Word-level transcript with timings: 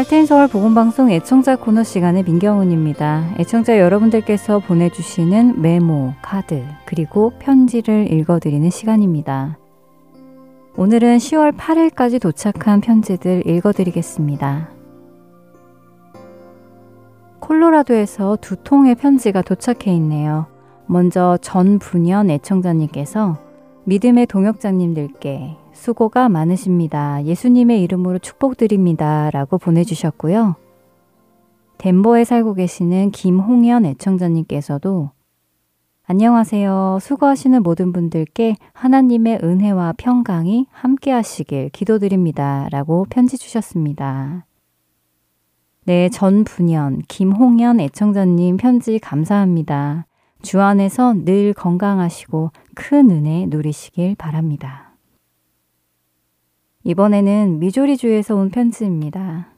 할텐 0.00 0.24
서울 0.24 0.48
보건방송 0.48 1.10
애청자 1.10 1.56
코너 1.56 1.84
시간의 1.84 2.22
민경훈입니다. 2.22 3.34
애청자 3.38 3.78
여러분들께서 3.78 4.60
보내주시는 4.60 5.60
메모, 5.60 6.14
카드, 6.22 6.64
그리고 6.86 7.34
편지를 7.38 8.10
읽어드리는 8.10 8.70
시간입니다. 8.70 9.58
오늘은 10.78 11.18
10월 11.18 11.54
8일까지 11.54 12.18
도착한 12.18 12.80
편지들 12.80 13.46
읽어드리겠습니다. 13.46 14.70
콜로라도에서 17.40 18.38
두 18.40 18.56
통의 18.56 18.94
편지가 18.94 19.42
도착해 19.42 19.94
있네요. 19.96 20.46
먼저 20.86 21.36
전 21.42 21.78
분연 21.78 22.30
애청자님께서 22.30 23.36
믿음의 23.84 24.28
동역자님들께 24.28 25.59
수고가 25.72 26.28
많으십니다. 26.28 27.24
예수님의 27.24 27.82
이름으로 27.82 28.18
축복드립니다. 28.18 29.30
라고 29.30 29.58
보내주셨고요. 29.58 30.56
덴버에 31.78 32.24
살고 32.24 32.54
계시는 32.54 33.10
김홍연 33.10 33.86
애청자님께서도 33.86 35.10
안녕하세요. 36.04 36.98
수고하시는 37.00 37.62
모든 37.62 37.92
분들께 37.92 38.56
하나님의 38.72 39.40
은혜와 39.44 39.94
평강이 39.96 40.66
함께 40.72 41.12
하시길 41.12 41.70
기도드립니다. 41.70 42.68
라고 42.70 43.06
편지 43.08 43.38
주셨습니다. 43.38 44.44
네, 45.84 46.08
전분연, 46.08 47.02
김홍연 47.08 47.80
애청자님 47.80 48.56
편지 48.56 48.98
감사합니다. 48.98 50.06
주 50.42 50.60
안에서 50.60 51.14
늘 51.24 51.54
건강하시고 51.54 52.50
큰 52.74 53.10
은혜 53.10 53.46
누리시길 53.46 54.16
바랍니다. 54.16 54.89
이번에는 56.82 57.58
미조리주에서 57.58 58.36
온 58.36 58.48
편지입니다. 58.50 59.48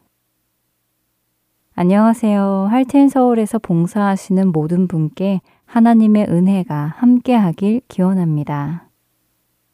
안녕하세요. 1.74 2.66
할텐 2.68 3.08
서울에서 3.08 3.58
봉사하시는 3.60 4.50
모든 4.50 4.88
분께 4.88 5.40
하나님의 5.64 6.26
은혜가 6.28 6.94
함께하길 6.96 7.82
기원합니다. 7.88 8.88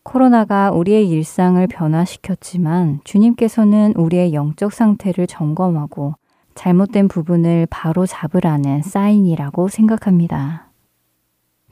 코로나가 0.02 0.70
우리의 0.70 1.08
일상을 1.08 1.66
변화시켰지만 1.66 3.00
주님께서는 3.04 3.94
우리의 3.96 4.34
영적 4.34 4.72
상태를 4.72 5.26
점검하고 5.26 6.14
잘못된 6.54 7.08
부분을 7.08 7.66
바로 7.70 8.04
잡으라는 8.04 8.82
사인이라고 8.82 9.68
생각합니다. 9.68 10.70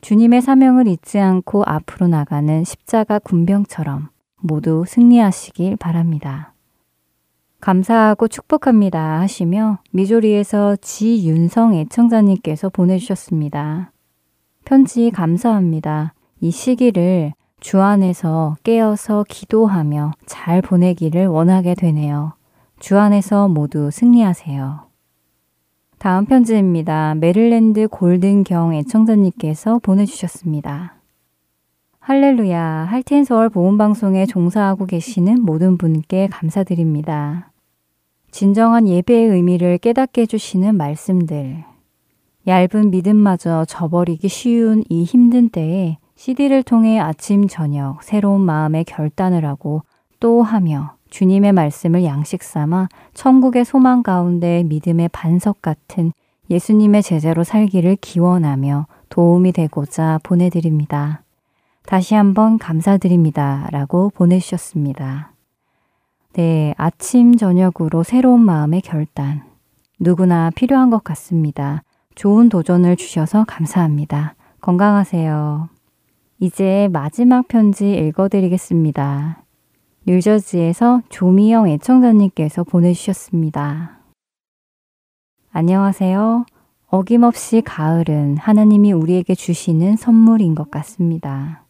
주님의 0.00 0.40
사명을 0.40 0.86
잊지 0.86 1.18
않고 1.18 1.64
앞으로 1.66 2.08
나가는 2.08 2.64
십자가 2.64 3.18
군병처럼 3.18 4.08
모두 4.46 4.84
승리하시길 4.86 5.76
바랍니다. 5.76 6.54
감사하고 7.60 8.28
축복합니다 8.28 9.20
하시며 9.20 9.78
미조리에서 9.92 10.76
지윤성 10.76 11.74
애청자님께서 11.74 12.68
보내주셨습니다. 12.68 13.92
편지 14.64 15.10
감사합니다. 15.10 16.14
이 16.40 16.50
시기를 16.50 17.32
주 17.60 17.80
안에서 17.80 18.56
깨어서 18.62 19.24
기도하며 19.28 20.12
잘 20.26 20.60
보내기를 20.62 21.26
원하게 21.26 21.74
되네요. 21.74 22.34
주 22.78 22.98
안에서 22.98 23.48
모두 23.48 23.90
승리하세요. 23.90 24.86
다음 25.98 26.26
편지입니다. 26.26 27.14
메릴랜드 27.14 27.88
골든경 27.88 28.74
애청자님께서 28.74 29.80
보내주셨습니다. 29.82 30.95
할렐루야, 32.08 32.86
할텐서울 32.88 33.48
보험방송에 33.48 34.26
종사하고 34.26 34.86
계시는 34.86 35.42
모든 35.42 35.76
분께 35.76 36.28
감사드립니다. 36.28 37.50
진정한 38.30 38.86
예배의 38.86 39.26
의미를 39.26 39.76
깨닫게 39.78 40.22
해주시는 40.22 40.76
말씀들, 40.76 41.64
얇은 42.46 42.92
믿음마저 42.92 43.64
저버리기 43.64 44.28
쉬운 44.28 44.84
이 44.88 45.02
힘든 45.02 45.48
때에 45.48 45.98
CD를 46.14 46.62
통해 46.62 47.00
아침, 47.00 47.48
저녁 47.48 48.04
새로운 48.04 48.40
마음의 48.42 48.84
결단을 48.84 49.44
하고 49.44 49.82
또 50.20 50.44
하며 50.44 50.94
주님의 51.10 51.54
말씀을 51.54 52.04
양식 52.04 52.44
삼아 52.44 52.88
천국의 53.14 53.64
소망 53.64 54.04
가운데 54.04 54.62
믿음의 54.62 55.08
반석 55.08 55.60
같은 55.60 56.12
예수님의 56.50 57.02
제자로 57.02 57.42
살기를 57.42 57.96
기원하며 58.00 58.86
도움이 59.08 59.50
되고자 59.50 60.20
보내드립니다. 60.22 61.25
다시 61.86 62.16
한번 62.16 62.58
감사드립니다. 62.58 63.68
라고 63.70 64.10
보내주셨습니다. 64.10 65.32
네, 66.32 66.74
아침, 66.76 67.36
저녁으로 67.36 68.02
새로운 68.02 68.40
마음의 68.40 68.82
결단. 68.82 69.44
누구나 69.98 70.50
필요한 70.50 70.90
것 70.90 71.04
같습니다. 71.04 71.82
좋은 72.16 72.48
도전을 72.48 72.96
주셔서 72.96 73.44
감사합니다. 73.46 74.34
건강하세요. 74.60 75.68
이제 76.40 76.88
마지막 76.92 77.46
편지 77.46 77.92
읽어드리겠습니다. 77.92 79.42
뉴저지에서 80.06 81.02
조미영 81.08 81.68
애청자님께서 81.68 82.64
보내주셨습니다. 82.64 84.00
안녕하세요. 85.52 86.46
어김없이 86.88 87.62
가을은 87.62 88.36
하나님이 88.38 88.92
우리에게 88.92 89.34
주시는 89.34 89.96
선물인 89.96 90.54
것 90.54 90.70
같습니다. 90.70 91.65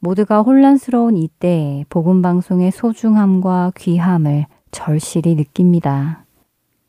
모두가 0.00 0.40
혼란스러운 0.40 1.16
이때에 1.16 1.84
복음방송의 1.90 2.70
소중함과 2.70 3.72
귀함을 3.76 4.46
절실히 4.70 5.34
느낍니다. 5.34 6.24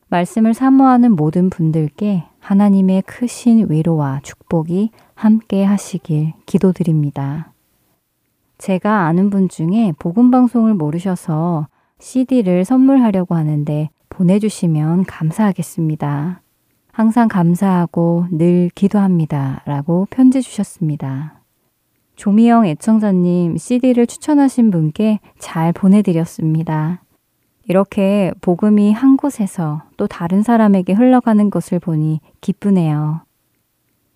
말씀을 0.08 0.54
사모하는 0.54 1.16
모든 1.16 1.50
분들께 1.50 2.24
하나님의 2.40 3.04
크신 3.04 3.68
위로와 3.70 4.22
축복이 4.24 4.92
함께 5.14 5.64
하시길 5.64 6.34
기도드립니다. 6.46 7.54
제가 8.58 9.06
아는 9.06 9.30
분 9.30 9.50
중에 9.50 9.94
복음방송을 10.00 10.74
모르셔서 10.74 11.68
CD를 12.00 12.64
선물하려고 12.66 13.36
하는데 13.36 13.90
보내주시면 14.10 15.06
감사하겠습니다. 15.06 16.42
항상 16.92 17.28
감사하고 17.28 18.28
늘 18.32 18.70
기도합니다. 18.74 19.64
라고 19.66 20.08
편지 20.10 20.42
주셨습니다. 20.42 21.41
조미영 22.16 22.66
애청자님 22.68 23.58
CD를 23.58 24.06
추천하신 24.08 24.72
분께 24.72 25.20
잘 25.40 25.74
보내드렸습니다. 25.74 27.02
이렇게 27.68 28.32
복음이 28.42 28.92
한 28.92 29.18
곳에서 29.18 29.84
또 29.98 30.08
다른 30.08 30.44
사람에게 30.44 30.94
흘러가는 30.94 31.50
것을 31.50 31.80
보니 31.80 32.20
기쁘네요. 32.42 33.22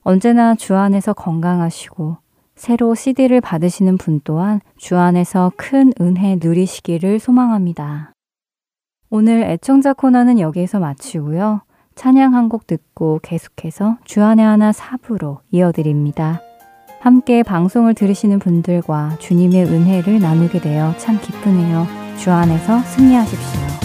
언제나 0.04 0.56
주 0.56 0.76
안에서 0.76 1.14
건강하시고 1.14 2.18
새로 2.56 2.96
CD를 2.96 3.42
받으시는 3.42 3.98
분 3.98 4.22
또한 4.24 4.62
주 4.78 4.98
안에서 4.98 5.52
큰 5.58 5.92
은혜 6.00 6.38
누리시기를 6.42 7.20
소망합니다. 7.20 8.14
오늘 9.10 9.44
애청자 9.44 9.94
코너는 9.94 10.40
여기에서 10.40 10.80
마치고요. 10.80 11.62
찬양 11.96 12.34
한 12.34 12.50
곡 12.50 12.68
듣고 12.68 13.20
계속해서 13.24 13.98
주안의 14.04 14.46
하나 14.46 14.72
사부로 14.72 15.40
이어드립니다. 15.52 16.42
함께 17.06 17.44
방송을 17.44 17.94
들으시는 17.94 18.40
분들과 18.40 19.18
주님의 19.20 19.66
은혜를 19.66 20.20
나누게 20.20 20.60
되어 20.60 20.98
참 20.98 21.20
기쁘네요. 21.22 21.86
주 22.18 22.32
안에서 22.32 22.80
승리하십시오. 22.80 23.85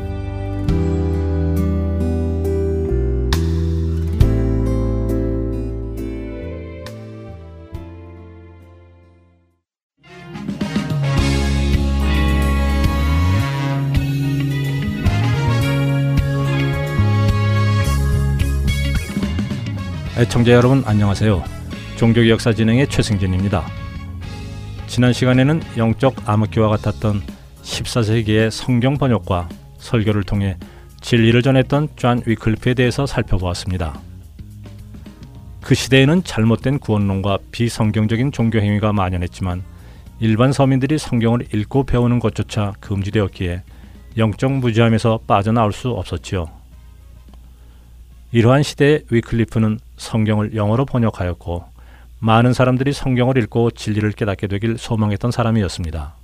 애청자 20.21 20.51
여러분 20.51 20.83
안녕하세요. 20.85 21.43
종교 21.95 22.29
역사 22.29 22.53
진행의 22.53 22.89
최승진입니다. 22.89 23.65
지난 24.85 25.13
시간에는 25.13 25.63
영적 25.77 26.29
암흑기와 26.29 26.69
같았던 26.69 27.23
14세기의 27.63 28.51
성경 28.51 28.99
번역과 28.99 29.49
설교를 29.79 30.21
통해 30.21 30.57
진리를 31.01 31.41
전했던 31.41 31.87
존 31.95 32.21
위클리프에 32.27 32.75
대해서 32.75 33.07
살펴보았습니다. 33.07 33.99
그 35.59 35.73
시대에는 35.73 36.23
잘못된 36.23 36.77
구원론과 36.77 37.39
비성경적인 37.51 38.31
종교 38.31 38.59
행위가 38.59 38.93
만연했지만 38.93 39.63
일반 40.19 40.53
서민들이 40.53 40.99
성경을 40.99 41.47
읽고 41.51 41.85
배우는 41.85 42.19
것조차 42.19 42.73
금지되었기에 42.79 43.63
영적 44.17 44.51
무지함에서 44.51 45.21
빠져나올 45.25 45.73
수 45.73 45.89
없었지요. 45.89 46.60
이러한 48.31 48.63
시대에 48.63 49.01
위클리프는 49.09 49.79
성경을 49.97 50.55
영어로 50.55 50.85
번역하였고 50.85 51.65
많은 52.19 52.53
사람들이 52.53 52.93
성경을 52.93 53.37
읽고 53.37 53.71
진리를 53.71 54.09
깨닫게 54.13 54.47
되길 54.47 54.77
소망했던 54.77 55.31
사람이었습니다. 55.31 56.15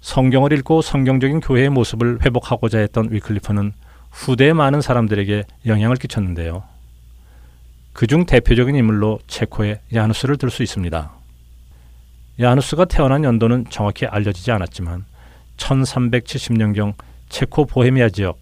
성경을 0.00 0.52
읽고 0.52 0.82
성경적인 0.82 1.40
교회의 1.40 1.70
모습을 1.70 2.20
회복하고자 2.24 2.78
했던 2.78 3.08
위클리프는 3.10 3.72
후대의 4.10 4.54
많은 4.54 4.80
사람들에게 4.80 5.44
영향을 5.66 5.96
끼쳤는데요. 5.96 6.64
그중 7.92 8.26
대표적인 8.26 8.74
인물로 8.74 9.20
체코의 9.28 9.80
야누스를 9.92 10.36
들 10.36 10.50
수 10.50 10.62
있습니다. 10.62 11.12
야누스가 12.40 12.86
태어난 12.86 13.22
연도는 13.22 13.66
정확히 13.70 14.06
알려지지 14.06 14.50
않았지만 14.50 15.04
1370년경 15.56 16.94
체코 17.28 17.64
보헤미아 17.64 18.08
지역 18.08 18.40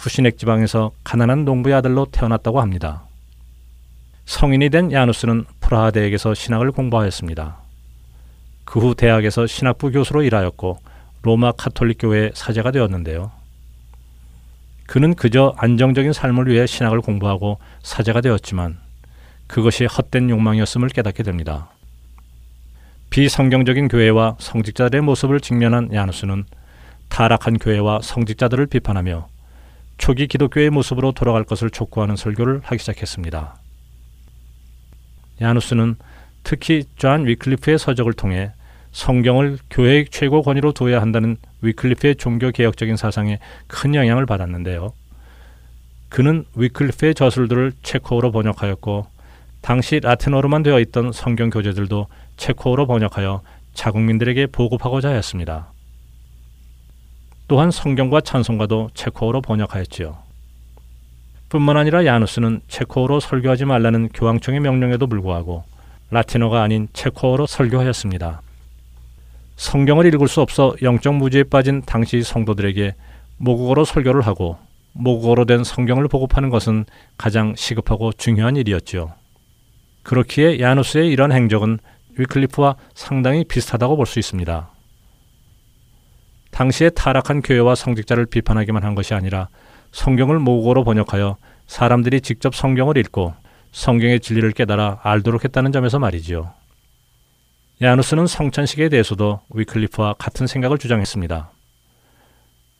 후시넥 0.00 0.38
지방에서 0.38 0.92
가난한 1.04 1.44
농부의 1.44 1.74
아들로 1.74 2.06
태어났다고 2.10 2.62
합니다. 2.62 3.04
성인이 4.24 4.70
된 4.70 4.92
야누스는 4.92 5.44
프라하 5.60 5.90
대학에서 5.90 6.32
신학을 6.32 6.72
공부하였습니다. 6.72 7.58
그 8.64 8.80
후 8.80 8.94
대학에서 8.94 9.46
신학부 9.46 9.90
교수로 9.90 10.22
일하였고 10.22 10.78
로마 11.20 11.52
카톨릭 11.52 11.98
교회의 12.00 12.30
사제가 12.34 12.70
되었는데요. 12.70 13.30
그는 14.86 15.14
그저 15.14 15.54
안정적인 15.58 16.14
삶을 16.14 16.48
위해 16.48 16.66
신학을 16.66 17.02
공부하고 17.02 17.58
사제가 17.82 18.22
되었지만 18.22 18.78
그것이 19.48 19.84
헛된 19.84 20.30
욕망이었음을 20.30 20.88
깨닫게 20.88 21.24
됩니다. 21.24 21.68
비성경적인 23.10 23.88
교회와 23.88 24.36
성직자들의 24.38 25.02
모습을 25.02 25.40
직면한 25.40 25.92
야누스는 25.92 26.44
타락한 27.10 27.58
교회와 27.58 28.00
성직자들을 28.02 28.66
비판하며 28.66 29.28
초기 30.00 30.26
기독교의 30.26 30.70
모습으로 30.70 31.12
돌아갈 31.12 31.44
것을 31.44 31.68
촉구하는 31.68 32.16
설교를 32.16 32.62
하기 32.64 32.78
시작했습니다. 32.78 33.54
얀 35.42 35.56
후스는 35.56 35.96
특히 36.42 36.84
존 36.96 37.26
위클리프의 37.26 37.78
서적을 37.78 38.14
통해 38.14 38.50
성경을 38.92 39.58
교회의 39.68 40.06
최고 40.10 40.40
권위로 40.40 40.72
둬야 40.72 41.02
한다는 41.02 41.36
위클리프의 41.60 42.16
종교 42.16 42.50
개혁적인 42.50 42.96
사상에 42.96 43.40
큰 43.66 43.94
영향을 43.94 44.24
받았는데요. 44.24 44.94
그는 46.08 46.46
위클리프의 46.56 47.14
저술들을 47.14 47.74
체코어로 47.82 48.32
번역하였고 48.32 49.06
당시 49.60 50.00
라틴어로만 50.00 50.62
되어 50.62 50.80
있던 50.80 51.12
성경 51.12 51.50
교재들도 51.50 52.06
체코어로 52.38 52.86
번역하여 52.86 53.42
자국민들에게 53.74 54.46
보급하고자 54.46 55.10
하였습니다. 55.10 55.72
또한 57.50 57.72
성경과 57.72 58.20
찬송가도 58.20 58.90
체코어로 58.94 59.40
번역하였지요. 59.40 60.16
뿐만 61.48 61.76
아니라 61.76 62.06
야누스는 62.06 62.60
체코어로 62.68 63.18
설교하지 63.18 63.64
말라는 63.64 64.10
교황청의 64.10 64.60
명령에도 64.60 65.08
불구하고 65.08 65.64
라틴어가 66.10 66.62
아닌 66.62 66.86
체코어로 66.92 67.48
설교하였습니다. 67.48 68.42
성경을 69.56 70.06
읽을 70.14 70.28
수 70.28 70.40
없어 70.42 70.76
영적 70.80 71.16
무지에 71.16 71.42
빠진 71.42 71.82
당시 71.82 72.22
성도들에게 72.22 72.94
모국어로 73.38 73.84
설교를 73.84 74.20
하고 74.20 74.56
모국어로 74.92 75.44
된 75.44 75.64
성경을 75.64 76.06
보급하는 76.06 76.50
것은 76.50 76.84
가장 77.18 77.56
시급하고 77.56 78.12
중요한 78.12 78.54
일이었지요. 78.54 79.12
그렇기에 80.04 80.60
야누스의 80.60 81.08
이런 81.08 81.32
행적은 81.32 81.80
위클리프와 82.16 82.76
상당히 82.94 83.42
비슷하다고 83.42 83.96
볼 83.96 84.06
수 84.06 84.20
있습니다. 84.20 84.69
당시에 86.50 86.90
타락한 86.90 87.42
교회와 87.42 87.74
성직자를 87.74 88.26
비판하기만 88.26 88.84
한 88.84 88.94
것이 88.94 89.14
아니라 89.14 89.48
성경을 89.92 90.38
모국어로 90.38 90.84
번역하여 90.84 91.36
사람들이 91.66 92.20
직접 92.20 92.54
성경을 92.54 92.96
읽고 92.98 93.34
성경의 93.72 94.20
진리를 94.20 94.50
깨달아 94.52 95.00
알도록 95.02 95.44
했다는 95.44 95.72
점에서 95.72 95.98
말이지요. 95.98 96.52
야누스는 97.82 98.26
성찬식에 98.26 98.88
대해서도 98.88 99.40
위클리프와 99.50 100.14
같은 100.18 100.46
생각을 100.46 100.78
주장했습니다. 100.78 101.50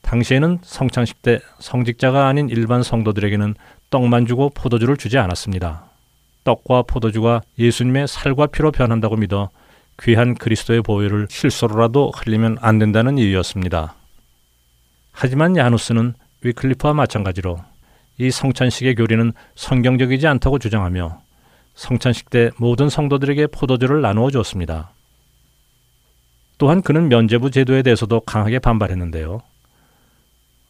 당시에는 0.03 0.59
성찬식 0.63 1.23
때 1.23 1.39
성직자가 1.59 2.27
아닌 2.27 2.49
일반 2.49 2.83
성도들에게는 2.83 3.55
떡만 3.91 4.27
주고 4.27 4.51
포도주를 4.51 4.97
주지 4.97 5.19
않았습니다. 5.19 5.85
떡과 6.45 6.83
포도주가 6.83 7.43
예수님의 7.59 8.09
살과 8.09 8.47
피로 8.47 8.73
변한다고 8.73 9.17
믿어 9.17 9.51
귀한 10.03 10.35
그리스도의 10.35 10.83
보혈을 10.83 11.27
실수로라도 11.29 12.13
흘리면 12.15 12.57
안 12.61 12.79
된다는 12.79 13.19
이유였습니다. 13.19 13.95
하지만 15.13 15.57
야누스는 15.57 16.15
위클리프와 16.43 16.95
마찬가지로 16.95 17.61
이 18.19 18.31
성찬식의 18.31 18.95
교리는 18.95 19.33
성경적이지 19.55 20.27
않다고 20.27 20.59
주장하며 20.59 21.21
성찬식 21.75 22.31
때 22.31 22.51
모든 22.57 22.89
성도들에게 22.89 23.49
포도주를 23.49 24.01
나누어 24.01 24.31
주었습니다. 24.31 24.91
또한 26.59 26.83
그는 26.83 27.09
면제부 27.09 27.51
제도에 27.51 27.83
대해서도 27.83 28.21
강하게 28.21 28.59
반발했는데요. 28.59 29.41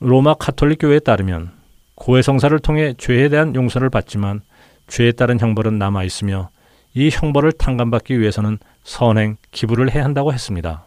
로마 0.00 0.34
카톨릭 0.34 0.78
교회에 0.80 1.00
따르면 1.00 1.52
고해성사를 1.96 2.58
통해 2.60 2.94
죄에 2.96 3.28
대한 3.28 3.54
용서를 3.54 3.90
받지만 3.90 4.40
죄에 4.86 5.12
따른 5.12 5.38
형벌은 5.38 5.78
남아 5.78 6.04
있으며 6.04 6.50
이 6.94 7.08
형벌을 7.10 7.52
탕감받기 7.52 8.18
위해서는 8.18 8.58
선행, 8.82 9.36
기부를 9.52 9.94
해야 9.94 10.04
한다고 10.04 10.32
했습니다. 10.32 10.84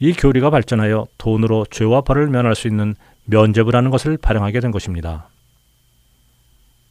이 0.00 0.12
교리가 0.12 0.50
발전하여 0.50 1.06
돈으로 1.18 1.66
죄와 1.70 2.00
벌을 2.00 2.28
면할 2.28 2.54
수 2.54 2.66
있는 2.66 2.94
면제부라는 3.26 3.90
것을 3.90 4.18
발행하게 4.18 4.60
된 4.60 4.70
것입니다. 4.70 5.28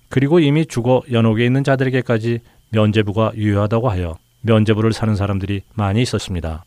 그리고 0.09 0.39
이미 0.39 0.65
죽어 0.65 1.03
연옥에 1.11 1.45
있는 1.45 1.63
자들에게까지 1.63 2.39
면제부가 2.69 3.33
유효하다고 3.35 3.89
하여 3.89 4.17
면제부를 4.41 4.93
사는 4.93 5.15
사람들이 5.15 5.61
많이 5.73 6.01
있었습니다. 6.01 6.63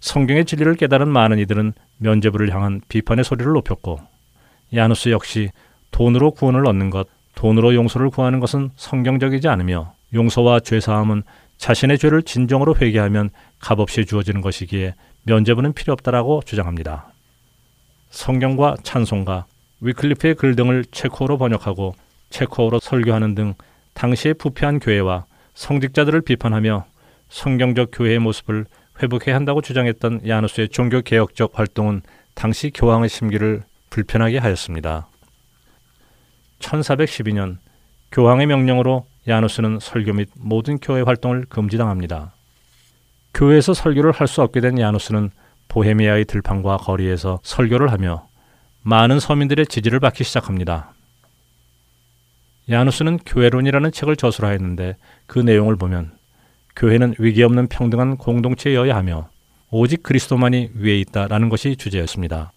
성경의 0.00 0.44
진리를 0.44 0.76
깨달은 0.76 1.08
많은 1.08 1.38
이들은 1.38 1.72
면제부를 1.98 2.54
향한 2.54 2.80
비판의 2.88 3.24
소리를 3.24 3.52
높였고 3.52 4.00
야누스 4.74 5.08
역시 5.10 5.50
돈으로 5.90 6.32
구원을 6.32 6.66
얻는 6.66 6.90
것, 6.90 7.08
돈으로 7.38 7.72
용서를 7.72 8.10
구하는 8.10 8.40
것은 8.40 8.70
성경적이지 8.74 9.46
않으며 9.46 9.92
용서와 10.12 10.58
죄사함은 10.58 11.22
자신의 11.56 11.96
죄를 11.98 12.24
진정으로 12.24 12.74
회개하면 12.74 13.30
값없이 13.60 14.06
주어지는 14.06 14.40
것이기에 14.40 14.96
면제부는 15.22 15.72
필요 15.72 15.92
없다라고 15.92 16.42
주장합니다. 16.44 17.12
성경과 18.10 18.74
찬송가, 18.82 19.46
위클리프의 19.80 20.34
글 20.34 20.56
등을 20.56 20.84
체코어로 20.90 21.38
번역하고 21.38 21.94
체코어로 22.30 22.80
설교하는 22.80 23.36
등 23.36 23.54
당시의 23.94 24.34
부패한 24.34 24.80
교회와 24.80 25.24
성직자들을 25.54 26.22
비판하며 26.22 26.86
성경적 27.28 27.90
교회의 27.92 28.18
모습을 28.18 28.66
회복해야 29.00 29.36
한다고 29.36 29.60
주장했던 29.60 30.26
야누스의 30.26 30.70
종교 30.70 31.02
개혁적 31.02 31.56
활동은 31.56 32.02
당시 32.34 32.72
교황의 32.74 33.08
심기를 33.08 33.62
불편하게 33.90 34.38
하였습니다. 34.38 35.07
1412년 36.60 37.58
교황의 38.12 38.46
명령으로 38.46 39.06
야누스는 39.26 39.78
설교 39.80 40.14
및 40.14 40.28
모든 40.36 40.78
교회 40.78 41.02
활동을 41.02 41.44
금지당합니다. 41.48 42.32
교회에서 43.34 43.74
설교를 43.74 44.12
할 44.12 44.26
수 44.26 44.42
없게 44.42 44.60
된 44.60 44.78
야누스는 44.78 45.30
보헤미아의 45.68 46.24
들판과 46.24 46.78
거리에서 46.78 47.40
설교를 47.42 47.92
하며 47.92 48.26
많은 48.82 49.20
서민들의 49.20 49.66
지지를 49.66 50.00
받기 50.00 50.24
시작합니다. 50.24 50.94
야누스는 52.70 53.18
교회론이라는 53.18 53.92
책을 53.92 54.16
저술하였는데 54.16 54.96
그 55.26 55.38
내용을 55.38 55.76
보면 55.76 56.16
교회는 56.76 57.14
위기 57.18 57.42
없는 57.42 57.68
평등한 57.68 58.16
공동체여야 58.16 58.94
하며 58.96 59.28
오직 59.70 60.02
그리스도만이 60.02 60.70
위에 60.74 60.98
있다라는 61.00 61.48
것이 61.50 61.76
주제였습니다. 61.76 62.52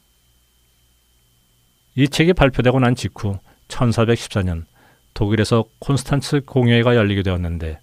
이 1.95 2.07
책이 2.07 2.33
발표되고 2.33 2.79
난 2.79 2.95
직후 2.95 3.39
1414년 3.71 4.65
독일에서 5.13 5.65
콘스탄츠 5.79 6.41
공회가 6.41 6.95
열리게 6.95 7.23
되었는데 7.23 7.79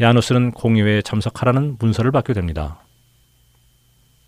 야누스는 0.00 0.52
공회에 0.52 1.02
참석하라는 1.02 1.76
문서를 1.78 2.10
받게 2.10 2.32
됩니다. 2.32 2.80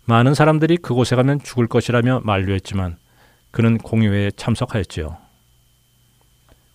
많은 0.05 0.33
사람들이 0.33 0.77
그곳에 0.77 1.15
가면 1.15 1.41
죽을 1.41 1.67
것이라며 1.67 2.21
만류했지만 2.23 2.97
그는 3.51 3.77
공회에 3.77 4.31
참석하였지요. 4.31 5.17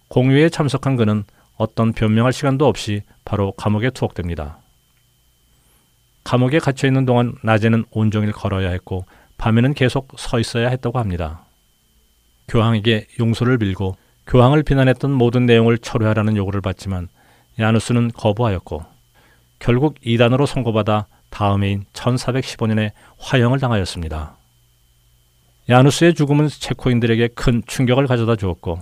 공회에 0.08 0.48
참석한 0.50 0.96
그는 0.96 1.24
어떤 1.56 1.92
변명할 1.92 2.32
시간도 2.32 2.66
없이 2.66 3.02
바로 3.24 3.52
감옥에 3.52 3.90
투옥됩니다. 3.90 4.58
감옥에 6.24 6.58
갇혀 6.58 6.86
있는 6.86 7.04
동안 7.06 7.34
낮에는 7.42 7.84
온종일 7.90 8.32
걸어야 8.32 8.70
했고 8.70 9.06
밤에는 9.38 9.74
계속 9.74 10.08
서 10.16 10.38
있어야 10.38 10.68
했다고 10.68 10.98
합니다. 10.98 11.46
교황에게 12.48 13.06
용서를 13.18 13.58
빌고 13.58 13.96
교황을 14.26 14.62
비난했던 14.62 15.10
모든 15.10 15.46
내용을 15.46 15.78
철회하라는 15.78 16.36
요구를 16.36 16.60
받지만 16.60 17.08
야누스는 17.58 18.12
거부하였고 18.12 18.84
결국 19.58 19.96
이단으로 20.02 20.46
선고받아 20.46 21.06
다음 21.30 21.64
해인 21.64 21.84
1415년에 21.92 22.92
화형을 23.18 23.58
당하였습니다. 23.58 24.36
야누스의 25.68 26.14
죽음은 26.14 26.48
체코인들에게 26.48 27.28
큰 27.28 27.62
충격을 27.66 28.06
가져다 28.06 28.36
주었고 28.36 28.80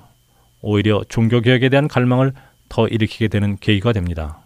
오히려 0.62 1.02
종교개혁에 1.09 1.68
대한 1.68 1.88
갈망을 1.88 2.32
더 2.68 2.88
일으키게 2.88 3.28
되는 3.28 3.56
계기가 3.59 3.92
됩니다. 3.92 4.38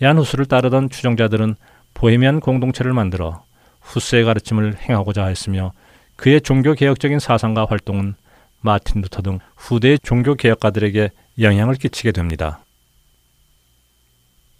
야누스를 0.00 0.46
따르던 0.46 0.90
추종자들은 0.90 1.54
보헤미안 1.94 2.40
공동체를 2.40 2.92
만들어 2.92 3.44
후스의 3.80 4.24
가르침을 4.24 4.76
행하고자 4.78 5.26
했으며 5.26 5.72
그의 6.16 6.40
종교 6.40 6.74
개혁적인 6.74 7.18
사상과 7.18 7.66
활동은 7.68 8.14
마틴 8.62 9.02
루터 9.02 9.22
등 9.22 9.38
후대의 9.56 9.98
종교 10.02 10.34
개혁가들에게 10.34 11.10
영향을 11.40 11.74
끼치게 11.74 12.12
됩니다. 12.12 12.64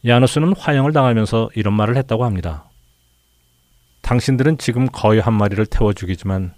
야누스는 0.04 0.54
화형을 0.56 0.92
당하면서 0.92 1.50
이런 1.54 1.74
말을 1.74 1.96
했다고 1.96 2.24
합니다. 2.24 2.68
당신들은 4.02 4.58
지금 4.58 4.86
거의 4.86 5.20
한 5.20 5.32
마리를 5.34 5.64
태워 5.66 5.92
죽이지만 5.92 6.54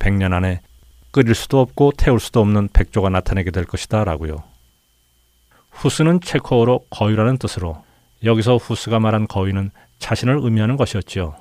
100년 0.00 0.32
안에 0.32 0.60
끓일 1.12 1.34
수도 1.34 1.60
없고 1.60 1.92
태울 1.96 2.20
수도 2.20 2.40
없는 2.40 2.68
백조가 2.72 3.08
나타나게 3.10 3.50
될 3.50 3.64
것이다 3.64 4.04
라고요. 4.04 4.42
후스는 5.70 6.20
체코어로 6.20 6.86
거위라는 6.90 7.38
뜻으로 7.38 7.82
여기서 8.24 8.56
후스가 8.56 8.98
말한 8.98 9.28
거위는 9.28 9.70
자신을 9.98 10.40
의미하는 10.42 10.76
것이었지요. 10.76 11.36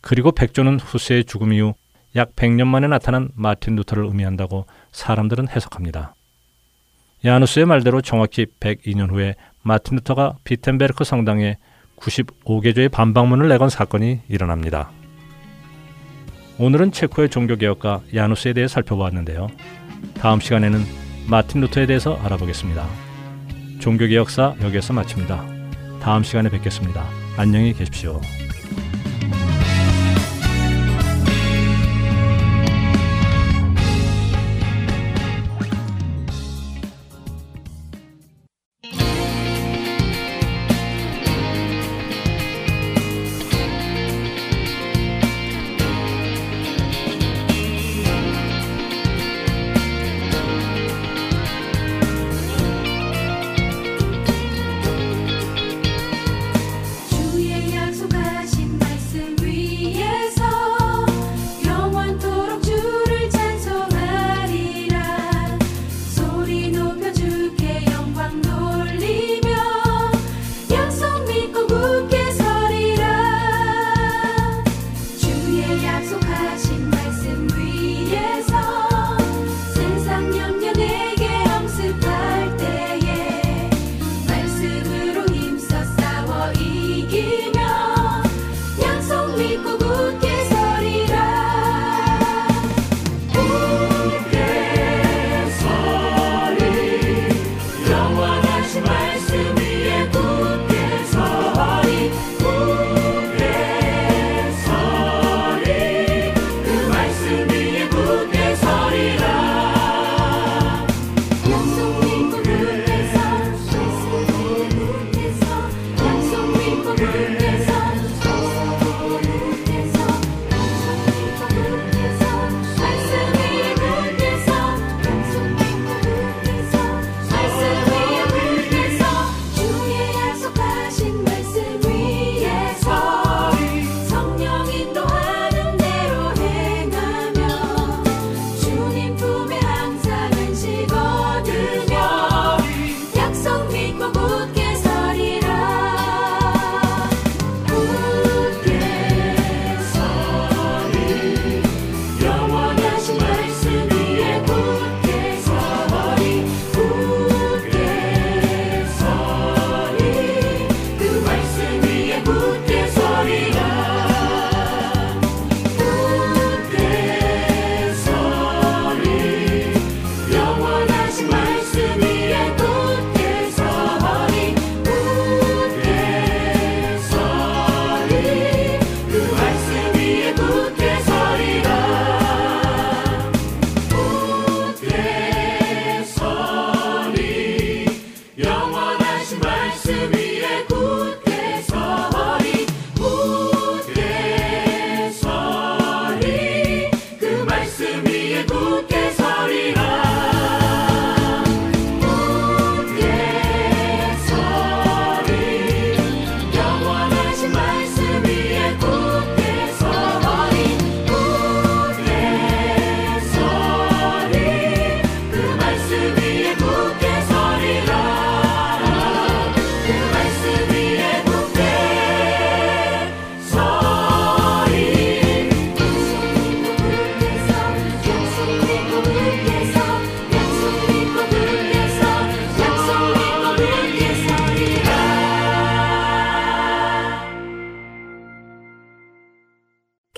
그리고 0.00 0.32
백조는 0.32 0.80
후스의 0.80 1.24
죽음 1.24 1.52
이후 1.52 1.74
약 2.16 2.34
100년 2.36 2.66
만에 2.66 2.86
나타난 2.86 3.28
마틴 3.34 3.76
루터를 3.76 4.04
의미한다고 4.04 4.66
사람들은 4.94 5.48
해석합니다. 5.48 6.14
야누스의 7.24 7.66
말대로 7.66 8.00
정확히 8.00 8.46
102년 8.60 9.10
후에 9.10 9.34
마틴 9.62 9.96
루터가 9.96 10.36
비텐베르크 10.44 11.04
성당에 11.04 11.56
95개조의 11.96 12.90
반박문을 12.90 13.48
내건 13.48 13.68
사건이 13.68 14.20
일어납니다. 14.28 14.90
오늘은 16.58 16.92
체코의 16.92 17.30
종교개혁가 17.30 18.02
야누스에 18.14 18.52
대해 18.52 18.68
살펴보았는데요. 18.68 19.48
다음 20.20 20.40
시간에는 20.40 20.80
마틴 21.28 21.60
루터에 21.62 21.86
대해서 21.86 22.16
알아보겠습니다. 22.22 22.86
종교개혁사 23.80 24.54
여기에서 24.62 24.92
마칩니다. 24.92 25.44
다음 26.00 26.22
시간에 26.22 26.50
뵙겠습니다. 26.50 27.04
안녕히 27.36 27.72
계십시오. 27.72 28.20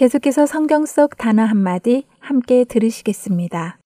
계속해서 0.07 0.47
성경 0.47 0.87
속 0.87 1.17
단어 1.17 1.43
한마디 1.43 2.07
함께 2.21 2.63
들으시겠습니다. 2.63 3.81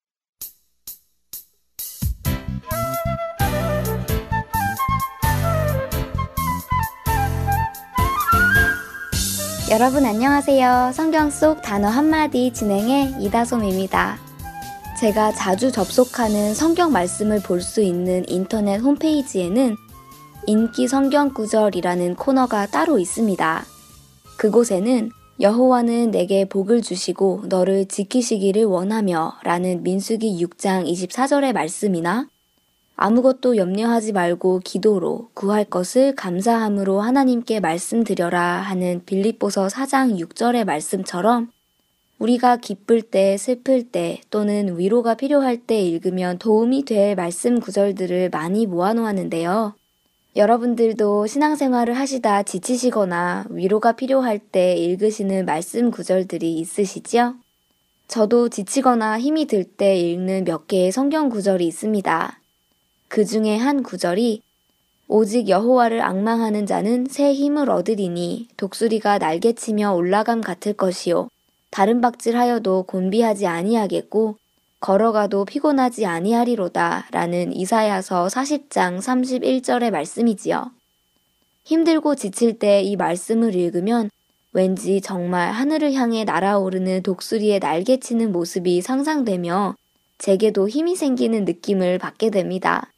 여러분 9.70 10.04
안녕하세요. 10.04 10.90
성경 10.92 11.30
속 11.30 11.62
단어 11.62 11.88
한마디 11.88 12.52
진행의 12.52 13.14
이다솜입니다. 13.22 14.18
제가 15.00 15.32
자주 15.32 15.72
접속하는 15.72 16.52
성경 16.52 16.92
말씀을 16.92 17.40
볼 17.40 17.62
수 17.62 17.80
있는 17.80 18.28
인터넷 18.28 18.76
홈페이지에는 18.76 19.74
인기 20.46 20.86
성경 20.86 21.32
구절이라는 21.32 22.16
코너가 22.16 22.66
따로 22.66 22.98
있습니다. 22.98 23.64
그곳에는 24.36 25.12
여호와는 25.40 26.10
내게 26.10 26.44
복을 26.44 26.82
주시고 26.82 27.44
너를 27.48 27.86
지키시기를 27.86 28.64
원하며 28.64 29.38
라는 29.42 29.82
민수기 29.82 30.44
6장 30.44 30.86
24절의 30.86 31.54
말씀이나 31.54 32.28
아무것도 32.94 33.56
염려하지 33.56 34.12
말고 34.12 34.60
기도로 34.62 35.30
구할 35.32 35.64
것을 35.64 36.14
감사함으로 36.14 37.00
하나님께 37.00 37.60
말씀드려라 37.60 38.58
하는 38.58 39.02
빌립보서 39.06 39.68
4장 39.68 40.20
6절의 40.20 40.64
말씀처럼 40.64 41.50
우리가 42.18 42.58
기쁠 42.58 43.00
때, 43.00 43.38
슬플 43.38 43.84
때 43.84 44.20
또는 44.28 44.78
위로가 44.78 45.14
필요할 45.14 45.56
때 45.56 45.80
읽으면 45.80 46.36
도움이 46.36 46.84
될 46.84 47.16
말씀 47.16 47.60
구절들을 47.60 48.28
많이 48.28 48.66
모아놓았는데요. 48.66 49.79
여러분들도 50.36 51.26
신앙생활을 51.26 51.94
하시다 51.94 52.44
지치시거나 52.44 53.46
위로가 53.50 53.92
필요할 53.92 54.38
때 54.38 54.76
읽으시는 54.76 55.44
말씀 55.44 55.90
구절들이 55.90 56.54
있으시죠? 56.54 57.34
저도 58.06 58.48
지치거나 58.48 59.18
힘이 59.18 59.46
들 59.46 59.64
때 59.64 59.96
읽는 59.96 60.44
몇 60.44 60.68
개의 60.68 60.92
성경 60.92 61.30
구절이 61.30 61.66
있습니다. 61.66 62.40
그 63.08 63.24
중에 63.24 63.56
한 63.56 63.82
구절이 63.82 64.42
오직 65.08 65.48
여호와를 65.48 66.00
악망하는 66.00 66.64
자는 66.66 67.06
새 67.10 67.32
힘을 67.32 67.68
얻으리니 67.68 68.48
독수리가 68.56 69.18
날개치며 69.18 69.92
올라감 69.94 70.40
같을 70.40 70.74
것이요 70.74 71.28
다른 71.70 72.00
박질하여도 72.00 72.84
곤비하지 72.84 73.48
아니하겠고 73.48 74.36
걸어가도 74.80 75.44
피곤하지 75.44 76.06
아니하리로다 76.06 77.08
라는 77.10 77.54
이사야서 77.54 78.26
40장 78.28 78.98
31절의 78.98 79.90
말씀이지요. 79.90 80.70
힘들고 81.64 82.14
지칠 82.14 82.58
때 82.58 82.82
이 82.82 82.96
말씀을 82.96 83.54
읽으면 83.54 84.10
왠지 84.52 85.00
정말 85.00 85.52
하늘을 85.52 85.92
향해 85.92 86.24
날아오르는 86.24 87.02
독수리의 87.02 87.60
날개치는 87.60 88.32
모습이 88.32 88.80
상상되며 88.80 89.76
제게도 90.18 90.68
힘이 90.68 90.96
생기는 90.96 91.44
느낌을 91.44 91.98
받게 91.98 92.30
됩니다. 92.30 92.90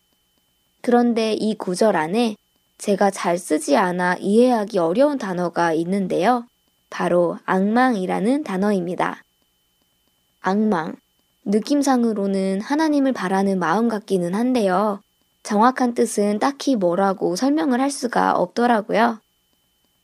그런데 0.81 1.35
이 1.35 1.55
구절 1.55 1.97
안에 1.97 2.37
제가 2.79 3.11
잘 3.11 3.39
쓰지 3.39 3.77
않아 3.77 4.17
이해하기 4.17 4.79
어려운 4.79 5.19
단어가 5.19 5.73
있는데요. 5.75 6.47
바로 6.91 7.39
악망이라는 7.45 8.45
단어입니다. 8.45 9.23
악망. 10.41 10.97
느낌상으로는 11.45 12.61
하나님을 12.61 13.13
바라는 13.13 13.59
마음 13.59 13.89
같기는 13.89 14.35
한데요. 14.35 15.01
정확한 15.43 15.95
뜻은 15.95 16.39
딱히 16.39 16.77
뭐라고 16.77 17.35
설명을 17.35 17.81
할 17.81 17.91
수가 17.91 18.33
없더라고요. 18.37 19.19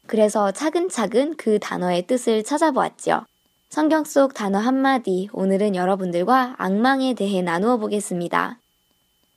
그래서 0.06 0.50
차근차근 0.50 1.36
그 1.36 1.58
단어의 1.58 2.06
뜻을 2.06 2.42
찾아보았죠. 2.42 3.24
성경 3.68 4.04
속 4.04 4.32
단어 4.34 4.58
한마디, 4.58 5.28
오늘은 5.32 5.76
여러분들과 5.76 6.54
악망에 6.56 7.14
대해 7.14 7.42
나누어 7.42 7.76
보겠습니다. 7.76 8.58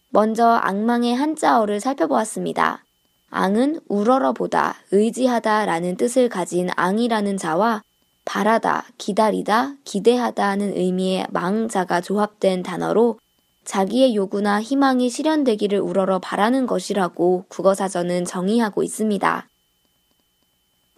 먼저 0.10 0.48
악망의 0.48 1.16
한자어를 1.16 1.82
살펴보았습니다. 1.82 2.84
앙은 3.30 3.82
우러러보다, 3.90 4.76
의지하다 4.92 5.66
라는 5.66 5.98
뜻을 5.98 6.30
가진 6.30 6.70
앙이라는 6.76 7.38
자와 7.38 7.84
바라다, 8.32 8.86
기다리다, 8.98 9.74
기대하다는 9.84 10.78
의미의 10.78 11.28
망자가 11.32 12.00
조합된 12.00 12.64
단어로 12.64 13.20
자기의 13.66 14.16
요구나 14.16 14.62
희망이 14.62 15.10
실현되기를 15.10 15.78
우러러 15.82 16.20
바라는 16.20 16.66
것이라고 16.66 17.44
국어사전은 17.50 18.24
정의하고 18.24 18.84
있습니다. 18.84 19.50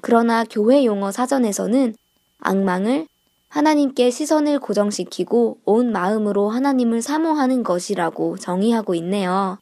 그러나 0.01 0.43
교회 0.43 0.85
용어 0.85 1.11
사전에서는 1.11 1.95
악망을 2.37 3.07
하나님께 3.49 4.11
시선을 4.11 4.59
고정시키고 4.59 5.57
온 5.65 5.91
마음으로 5.91 6.51
하나님을 6.51 7.01
사모하는 7.01 7.63
것이라고 7.63 8.37
정의하고 8.37 8.93
있네요. 8.93 9.57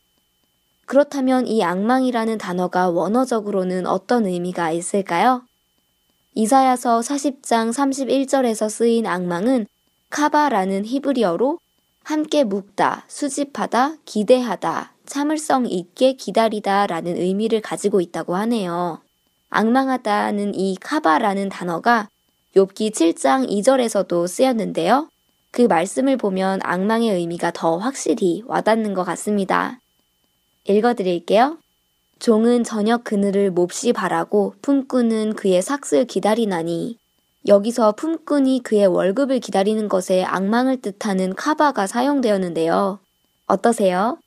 그렇다면 0.87 1.47
이 1.47 1.63
악망이라는 1.63 2.37
단어가 2.37 2.89
원어적으로는 2.89 3.87
어떤 3.87 4.25
의미가 4.25 4.71
있을까요? 4.71 5.43
이사야서 6.33 7.01
40장 7.01 7.71
31절에서 7.73 8.69
쓰인 8.69 9.05
악망은 9.05 9.67
카바라는 10.09 10.85
히브리어로 10.85 11.59
함께 12.03 12.43
묵다, 12.43 13.05
수집하다, 13.07 13.97
기대하다, 14.05 14.93
참을성 15.05 15.65
있게 15.67 16.13
기다리다 16.13 16.87
라는 16.87 17.17
의미를 17.17 17.61
가지고 17.61 17.99
있다고 17.99 18.35
하네요. 18.37 19.01
악망하다는 19.49 20.55
이 20.55 20.77
카바라는 20.79 21.49
단어가 21.49 22.07
욥기 22.55 22.91
7장 22.91 23.49
2절에서도 23.49 24.27
쓰였는데요. 24.27 25.09
그 25.51 25.63
말씀을 25.63 26.15
보면 26.15 26.61
악망의 26.63 27.13
의미가 27.13 27.51
더 27.51 27.77
확실히 27.77 28.41
와닿는 28.45 28.93
것 28.93 29.03
같습니다. 29.03 29.79
읽어드릴게요. 30.63 31.57
종은 32.21 32.63
저녁 32.63 33.03
그늘을 33.03 33.49
몹시 33.49 33.93
바라고 33.93 34.53
품꾼은 34.61 35.33
그의 35.33 35.63
삭슬 35.63 36.05
기다리나니 36.05 36.99
여기서 37.47 37.93
품꾼이 37.93 38.61
그의 38.61 38.85
월급을 38.85 39.39
기다리는 39.39 39.89
것에 39.89 40.23
악망을 40.23 40.83
뜻하는 40.83 41.33
카바가 41.33 41.87
사용되었는데요. 41.87 42.99
어떠세요? 43.47 44.19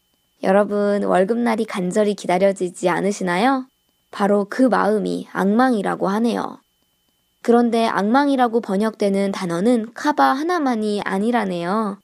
여러분 0.42 1.04
월급날이 1.04 1.66
간절히 1.66 2.14
기다려지지 2.14 2.88
않으시나요? 2.88 3.66
바로 4.10 4.48
그 4.50 4.62
마음이 4.62 5.28
악망이라고 5.30 6.08
하네요. 6.08 6.58
그런데 7.42 7.86
악망이라고 7.86 8.60
번역되는 8.60 9.30
단어는 9.30 9.94
카바 9.94 10.32
하나만이 10.32 11.02
아니라네요. 11.04 11.98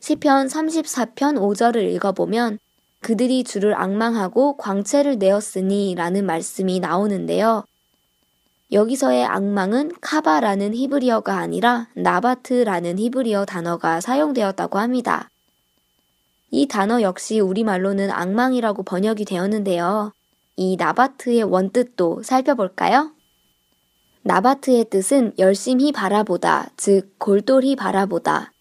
시편 0.00 0.46
34편 0.46 1.36
5절을 1.36 1.82
읽어보면 1.96 2.58
그들이 3.02 3.44
주를 3.44 3.74
악망하고 3.74 4.56
광채를 4.56 5.18
내었으니 5.18 5.94
라는 5.96 6.24
말씀이 6.24 6.80
나오는데요. 6.80 7.64
여기서의 8.70 9.26
악망은 9.26 9.92
카바라는 10.00 10.74
히브리어가 10.74 11.36
아니라 11.36 11.88
나바트라는 11.94 12.98
히브리어 12.98 13.44
단어가 13.44 14.00
사용되었다고 14.00 14.78
합니다. 14.78 15.28
이 16.50 16.66
단어 16.66 17.02
역시 17.02 17.40
우리말로는 17.40 18.10
악망이라고 18.10 18.84
번역이 18.84 19.24
되었는데요. 19.24 20.12
이 20.56 20.76
나바트의 20.76 21.42
원뜻도 21.42 22.22
살펴볼까요? 22.22 23.10
나바트의 24.22 24.84
뜻은 24.90 25.32
열심히 25.38 25.90
바라보다, 25.90 26.70
즉 26.76 27.18
골똘히 27.18 27.74
바라보다. 27.74 28.52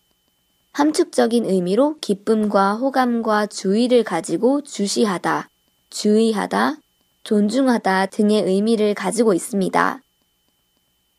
함축적인 0.73 1.45
의미로 1.45 1.97
기쁨과 1.99 2.75
호감과 2.75 3.47
주의를 3.47 4.03
가지고 4.03 4.62
주시하다, 4.62 5.49
주의하다, 5.89 6.77
존중하다 7.23 8.05
등의 8.07 8.43
의미를 8.43 8.93
가지고 8.93 9.34
있습니다. 9.34 10.01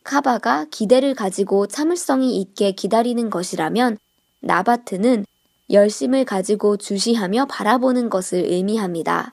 카바가 0.05 0.67
기대를 0.71 1.15
가지고 1.15 1.67
참을성이 1.67 2.41
있게 2.41 2.73
기다리는 2.73 3.29
것이라면 3.29 3.99
나바트는 4.41 5.27
열심을 5.71 6.25
가지고 6.25 6.77
주시하며 6.77 7.47
바라보는 7.47 8.09
것을 8.09 8.45
의미합니다. 8.45 9.33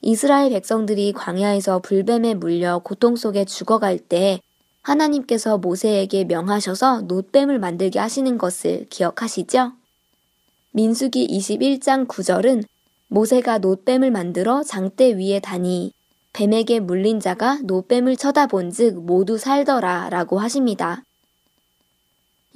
이스라엘 0.00 0.50
백성들이 0.50 1.12
광야에서 1.12 1.80
불뱀에 1.80 2.34
물려 2.34 2.78
고통 2.78 3.16
속에 3.16 3.44
죽어갈 3.44 3.98
때 3.98 4.40
하나님께서 4.82 5.58
모세에게 5.58 6.24
명하셔서 6.24 7.02
놋뱀을 7.02 7.58
만들게 7.58 7.98
하시는 7.98 8.36
것을 8.36 8.86
기억하시죠? 8.90 9.72
민수기 10.72 11.26
21장 11.28 12.06
9절은 12.06 12.64
모세가 13.08 13.58
놋뱀을 13.58 14.10
만들어 14.10 14.62
장대 14.62 15.16
위에 15.16 15.38
다니 15.40 15.92
뱀에게 16.32 16.80
물린 16.80 17.20
자가 17.20 17.58
놋뱀을 17.64 18.16
쳐다본 18.16 18.70
즉 18.70 19.04
모두 19.04 19.36
살더라 19.36 20.08
라고 20.10 20.38
하십니다. 20.38 21.02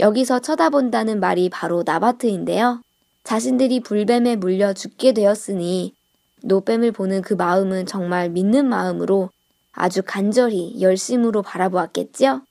여기서 0.00 0.40
쳐다본다는 0.40 1.20
말이 1.20 1.48
바로 1.50 1.82
나바트인데요. 1.84 2.80
자신들이 3.24 3.80
불뱀에 3.80 4.36
물려 4.36 4.72
죽게 4.72 5.12
되었으니 5.12 5.94
노뱀을 6.42 6.92
보는 6.92 7.22
그 7.22 7.34
마음은 7.34 7.86
정말 7.86 8.30
믿는 8.30 8.66
마음으로 8.66 9.30
아주 9.76 10.02
간절히 10.04 10.80
열심으로 10.80 11.42
바라보았겠지요? 11.42 12.42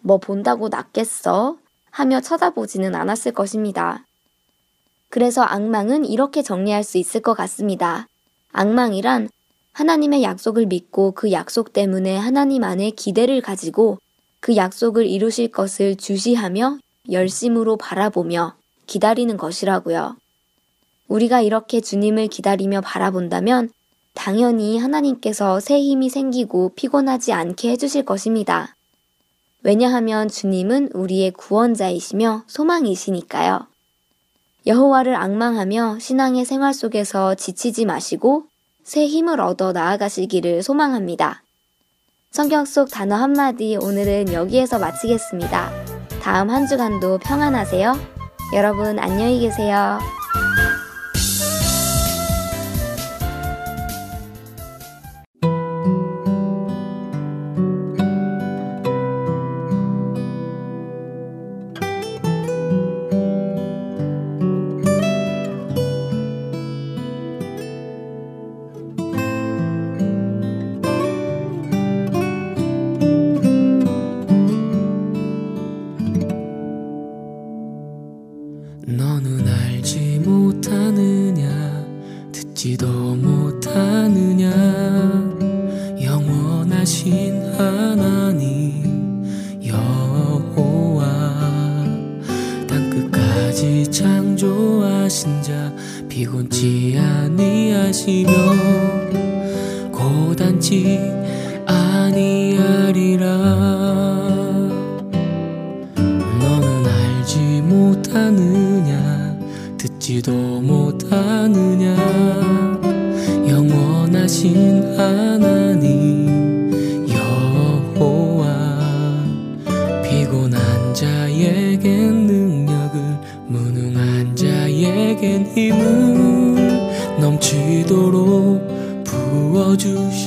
뭐 0.00 0.18
본다고 0.18 0.68
낫겠어? 0.68 1.58
하며 1.90 2.20
쳐다보지는 2.20 2.94
않았을 2.94 3.32
것입니다. 3.32 4.06
그래서 5.10 5.42
악망은 5.42 6.06
이렇게 6.06 6.42
정리할 6.42 6.84
수 6.84 6.98
있을 6.98 7.20
것 7.20 7.34
같습니다. 7.34 8.06
악망이란 8.52 9.28
하나님의 9.72 10.22
약속을 10.22 10.66
믿고 10.66 11.12
그 11.12 11.32
약속 11.32 11.72
때문에 11.72 12.16
하나님 12.16 12.62
안에 12.64 12.90
기대를 12.90 13.42
가지고 13.42 13.98
그 14.40 14.56
약속을 14.56 15.06
이루실 15.06 15.50
것을 15.50 15.96
주시하며 15.96 16.78
열심으로 17.10 17.76
바라보며 17.76 18.54
기다리는 18.86 19.36
것이라고요. 19.36 20.16
우리가 21.08 21.40
이렇게 21.40 21.80
주님을 21.80 22.28
기다리며 22.28 22.80
바라본다면 22.82 23.70
당연히 24.14 24.78
하나님께서 24.78 25.60
새 25.60 25.80
힘이 25.80 26.08
생기고 26.08 26.72
피곤하지 26.76 27.32
않게 27.32 27.70
해주실 27.70 28.04
것입니다. 28.04 28.76
왜냐하면 29.62 30.28
주님은 30.28 30.90
우리의 30.92 31.32
구원자이시며 31.32 32.44
소망이시니까요. 32.46 33.66
여호와를 34.66 35.14
악망하며 35.16 35.98
신앙의 36.00 36.44
생활 36.44 36.72
속에서 36.74 37.34
지치지 37.34 37.84
마시고 37.84 38.44
새 38.84 39.06
힘을 39.06 39.40
얻어 39.40 39.72
나아가시기를 39.72 40.62
소망합니다. 40.62 41.42
성경 42.30 42.64
속 42.64 42.90
단어 42.90 43.16
한마디 43.16 43.76
오늘은 43.76 44.32
여기에서 44.32 44.78
마치겠습니다. 44.78 45.70
다음 46.22 46.50
한 46.50 46.66
주간도 46.66 47.18
평안하세요. 47.18 47.94
여러분 48.54 48.98
안녕히 48.98 49.40
계세요. 49.40 49.98
떠나려지 96.42 96.96
아니하시며 96.98 98.32
고단치 99.92 101.21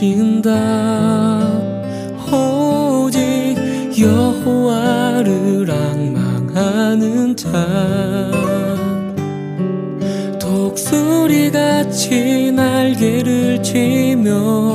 섬긴다. 0.06 0.52
오직 2.32 3.56
여호와를 4.00 5.68
악망하는 5.72 7.36
자. 7.36 7.50
독수리같이 10.39 11.32
날개를 12.52 13.63
치며 13.63 14.75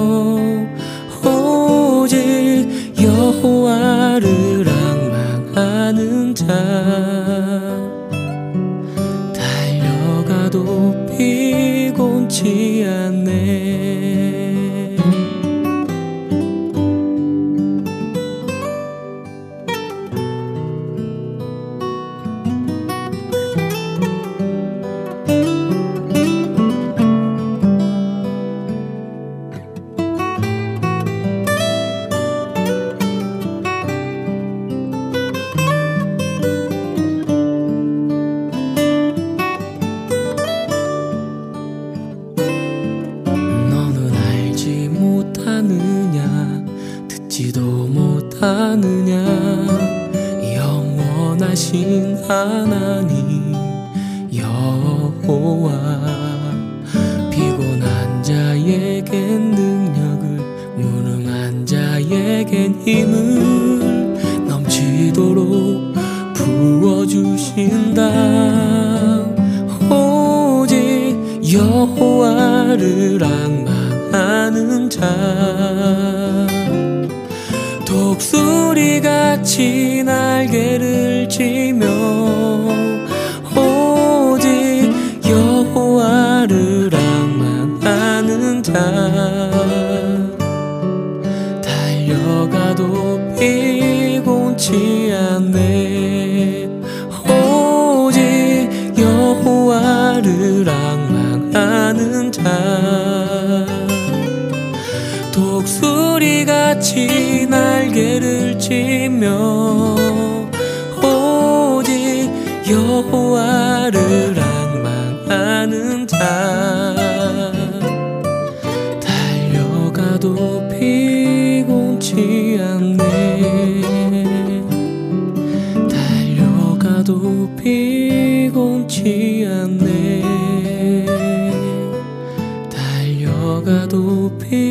도 133.90 134.30
피곤지 134.38 134.70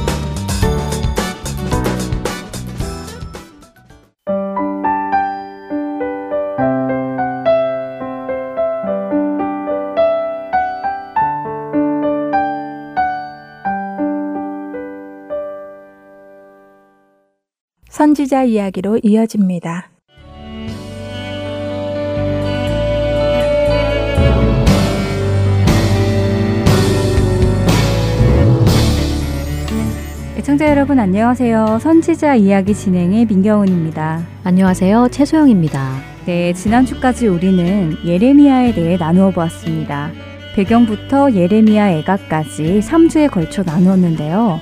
선지자 18.11 18.43
이야기로 18.43 18.99
이어집니다. 19.03 19.89
애청자 30.37 30.67
여러분 30.67 30.99
안녕하세요. 30.99 31.79
선지자 31.79 32.35
이야기 32.35 32.73
진행의 32.73 33.27
민경은입니다. 33.27 34.27
안녕하세요. 34.43 35.07
최소영입니다. 35.09 36.01
네, 36.25 36.51
지난주까지 36.51 37.27
우리는 37.27 37.95
예레미야에 38.05 38.73
대해 38.73 38.97
나누어 38.97 39.31
보았습니다. 39.31 40.11
배경부터 40.55 41.31
예레미야 41.31 41.91
애가까지 41.99 42.81
3주에 42.81 43.31
걸쳐 43.31 43.63
나누었는데요. 43.63 44.59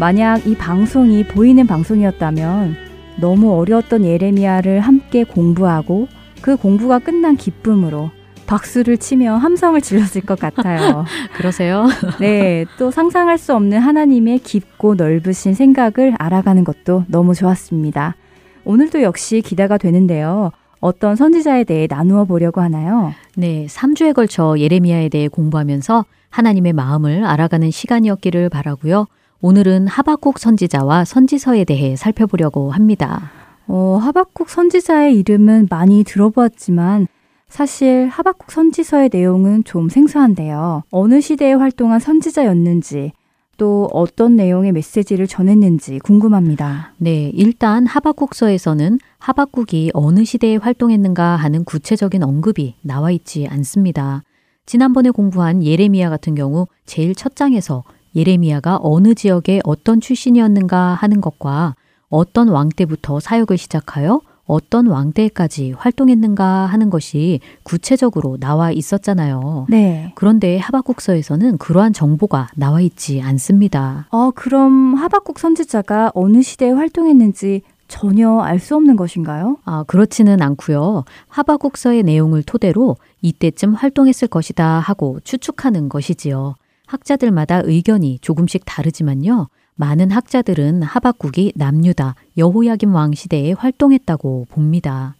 만약 0.00 0.46
이 0.46 0.56
방송이 0.56 1.24
보이는 1.24 1.66
방송이었다면 1.66 2.74
너무 3.20 3.52
어려웠던 3.52 4.06
예레미야를 4.06 4.80
함께 4.80 5.24
공부하고 5.24 6.08
그 6.40 6.56
공부가 6.56 6.98
끝난 6.98 7.36
기쁨으로 7.36 8.10
박수를 8.46 8.96
치며 8.96 9.34
함성을 9.34 9.78
질렀을 9.82 10.22
것 10.22 10.38
같아요. 10.38 11.04
그러세요? 11.36 11.86
네, 12.18 12.64
또 12.78 12.90
상상할 12.90 13.36
수 13.36 13.54
없는 13.54 13.78
하나님의 13.78 14.38
깊고 14.38 14.94
넓으신 14.94 15.52
생각을 15.52 16.14
알아가는 16.18 16.64
것도 16.64 17.04
너무 17.08 17.34
좋았습니다. 17.34 18.16
오늘도 18.64 19.02
역시 19.02 19.42
기대가 19.42 19.76
되는데요. 19.76 20.50
어떤 20.80 21.14
선지자에 21.14 21.64
대해 21.64 21.86
나누어 21.90 22.24
보려고 22.24 22.62
하나요? 22.62 23.12
네, 23.36 23.66
3주에 23.68 24.14
걸쳐 24.14 24.54
예레미야에 24.58 25.10
대해 25.10 25.28
공부하면서 25.28 26.06
하나님의 26.30 26.72
마음을 26.72 27.22
알아가는 27.26 27.70
시간이었기를 27.70 28.48
바라고요. 28.48 29.06
오늘은 29.42 29.86
하박국 29.86 30.38
선지자와 30.38 31.06
선지서에 31.06 31.64
대해 31.64 31.96
살펴보려고 31.96 32.72
합니다. 32.72 33.30
어, 33.66 33.98
하박국 34.02 34.50
선지자의 34.50 35.18
이름은 35.18 35.68
많이 35.70 36.04
들어보았지만 36.04 37.06
사실 37.48 38.06
하박국 38.08 38.50
선지서의 38.50 39.08
내용은 39.10 39.64
좀 39.64 39.88
생소한데요. 39.88 40.82
어느 40.90 41.22
시대에 41.22 41.54
활동한 41.54 42.00
선지자였는지 42.00 43.12
또 43.56 43.88
어떤 43.92 44.36
내용의 44.36 44.72
메시지를 44.72 45.26
전했는지 45.26 45.98
궁금합니다. 46.00 46.92
네, 46.98 47.30
일단 47.34 47.86
하박국서에서는 47.86 48.98
하박국이 49.18 49.90
어느 49.94 50.24
시대에 50.24 50.56
활동했는가 50.56 51.36
하는 51.36 51.64
구체적인 51.64 52.22
언급이 52.22 52.74
나와 52.82 53.10
있지 53.10 53.46
않습니다. 53.48 54.22
지난번에 54.66 55.10
공부한 55.10 55.64
예레미야 55.64 56.10
같은 56.10 56.34
경우 56.34 56.66
제일 56.84 57.14
첫 57.14 57.36
장에서 57.36 57.84
예레미야가 58.14 58.80
어느 58.82 59.14
지역의 59.14 59.62
어떤 59.64 60.00
출신이었는가 60.00 60.94
하는 60.94 61.20
것과 61.20 61.74
어떤 62.08 62.48
왕 62.48 62.68
때부터 62.68 63.20
사역을 63.20 63.56
시작하여 63.56 64.20
어떤 64.46 64.88
왕 64.88 65.12
때까지 65.12 65.74
활동했는가 65.78 66.44
하는 66.66 66.90
것이 66.90 67.38
구체적으로 67.62 68.36
나와 68.40 68.72
있었잖아요. 68.72 69.66
네. 69.68 70.12
그런데 70.16 70.58
하박국서에서는 70.58 71.58
그러한 71.58 71.92
정보가 71.92 72.48
나와 72.56 72.80
있지 72.80 73.22
않습니다. 73.22 74.08
어, 74.10 74.32
그럼 74.32 74.94
하박국 74.94 75.38
선지자가 75.38 76.10
어느 76.14 76.42
시대에 76.42 76.72
활동했는지 76.72 77.62
전혀 77.86 78.38
알 78.40 78.58
수 78.58 78.74
없는 78.76 78.96
것인가요? 78.96 79.56
아, 79.64 79.84
그렇지는 79.86 80.42
않고요. 80.42 81.04
하박국서의 81.28 82.02
내용을 82.02 82.42
토대로 82.42 82.96
이때쯤 83.22 83.74
활동했을 83.74 84.28
것이다 84.28 84.80
하고 84.80 85.18
추측하는 85.24 85.88
것이지요. 85.88 86.54
학자들마다 86.90 87.62
의견이 87.64 88.18
조금씩 88.20 88.64
다르지만요. 88.66 89.48
많은 89.76 90.10
학자들은 90.10 90.82
하박국이 90.82 91.52
남유다 91.54 92.16
여호야김 92.36 92.92
왕 92.94 93.14
시대에 93.14 93.52
활동했다고 93.52 94.48
봅니다. 94.50 95.14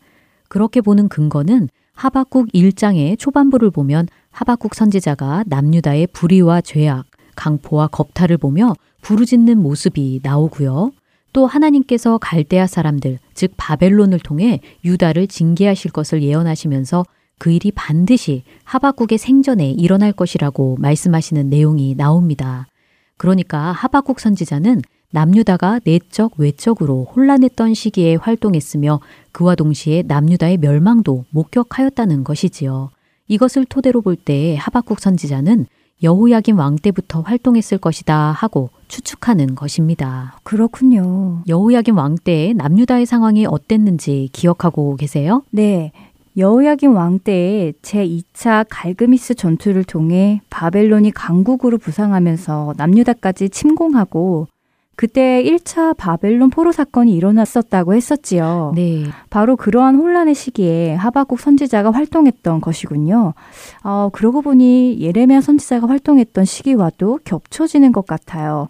그렇게 0.49 0.81
보는 0.81 1.09
근거는 1.09 1.69
하박국 1.93 2.49
1장의 2.49 3.17
초반부를 3.21 3.71
보면 3.71 4.09
하박국 4.33 4.75
선지자가 4.75 5.45
남유다의 5.47 6.09
불의와 6.09 6.61
죄악, 6.63 7.07
강포와 7.37 7.87
겁탈을 7.87 8.37
보며 8.37 8.75
부르짖는 9.03 9.59
모습이 9.59 10.21
나오고요. 10.25 10.91
또 11.33 11.47
하나님께서 11.47 12.19
갈대아 12.19 12.67
사람들, 12.67 13.21
즉 13.35 13.53
바벨론을 13.57 14.19
통해 14.19 14.59
유다를 14.85 15.29
징계하실 15.29 15.93
것을 15.93 16.23
예언하시면서 16.23 17.05
그 17.41 17.51
일이 17.51 17.73
반드시 17.73 18.43
하박국의 18.65 19.17
생전에 19.17 19.71
일어날 19.71 20.13
것이라고 20.13 20.77
말씀하시는 20.79 21.49
내용이 21.49 21.95
나옵니다. 21.97 22.67
그러니까 23.17 23.73
하박국 23.73 24.21
선지자는 24.21 24.83
남유다가 25.11 25.81
내적 25.83 26.35
외적으로 26.37 27.07
혼란했던 27.17 27.73
시기에 27.73 28.17
활동했으며 28.17 29.01
그와 29.33 29.55
동시에 29.55 30.03
남유다의 30.07 30.59
멸망도 30.59 31.25
목격하였다는 31.31 32.25
것이지요. 32.25 32.91
이것을 33.27 33.65
토대로 33.65 34.03
볼 34.03 34.17
때 34.17 34.57
하박국 34.57 35.01
선지자는 35.01 35.65
여호야김 36.03 36.59
왕 36.59 36.77
때부터 36.77 37.23
활동했을 37.23 37.79
것이다 37.79 38.33
하고 38.33 38.69
추측하는 38.89 39.55
것입니다. 39.55 40.39
그렇군요. 40.43 41.43
여호야김 41.49 41.97
왕 41.97 42.17
때의 42.17 42.55
남유다의 42.55 43.07
상황이 43.07 43.47
어땠는지 43.47 44.29
기억하고 44.33 44.97
계세요? 44.97 45.43
네. 45.51 45.93
여호야김 46.41 46.97
왕 46.97 47.19
때에 47.19 47.73
제2차 47.83 48.65
갈그미스 48.71 49.35
전투를 49.35 49.85
통해 49.85 50.41
바벨론이 50.49 51.11
강국으로 51.11 51.77
부상하면서 51.77 52.75
남유다까지 52.79 53.51
침공하고 53.51 54.49
그때 54.97 55.43
1차 55.43 55.97
바벨론 55.97 56.49
포로 56.49 56.73
사건이 56.73 57.15
일어났었다고 57.15 57.95
했었지요. 57.95 58.73
네. 58.75 59.05
바로 59.29 59.57
그러한 59.57 59.97
혼란의 59.97 60.35
시기에 60.35 60.95
하박국 60.95 61.41
선지자가 61.41 61.91
활동했던 61.91 62.63
것이군요. 62.63 63.35
어, 63.83 64.09
그러고 64.13 64.41
보니 64.41 64.99
예레미야 64.99 65.43
선지자가 65.43 65.89
활동했던 65.89 66.47
시기와도 66.47 67.21
겹쳐지는 67.25 67.93
것 67.93 68.07
같아요. 68.07 68.69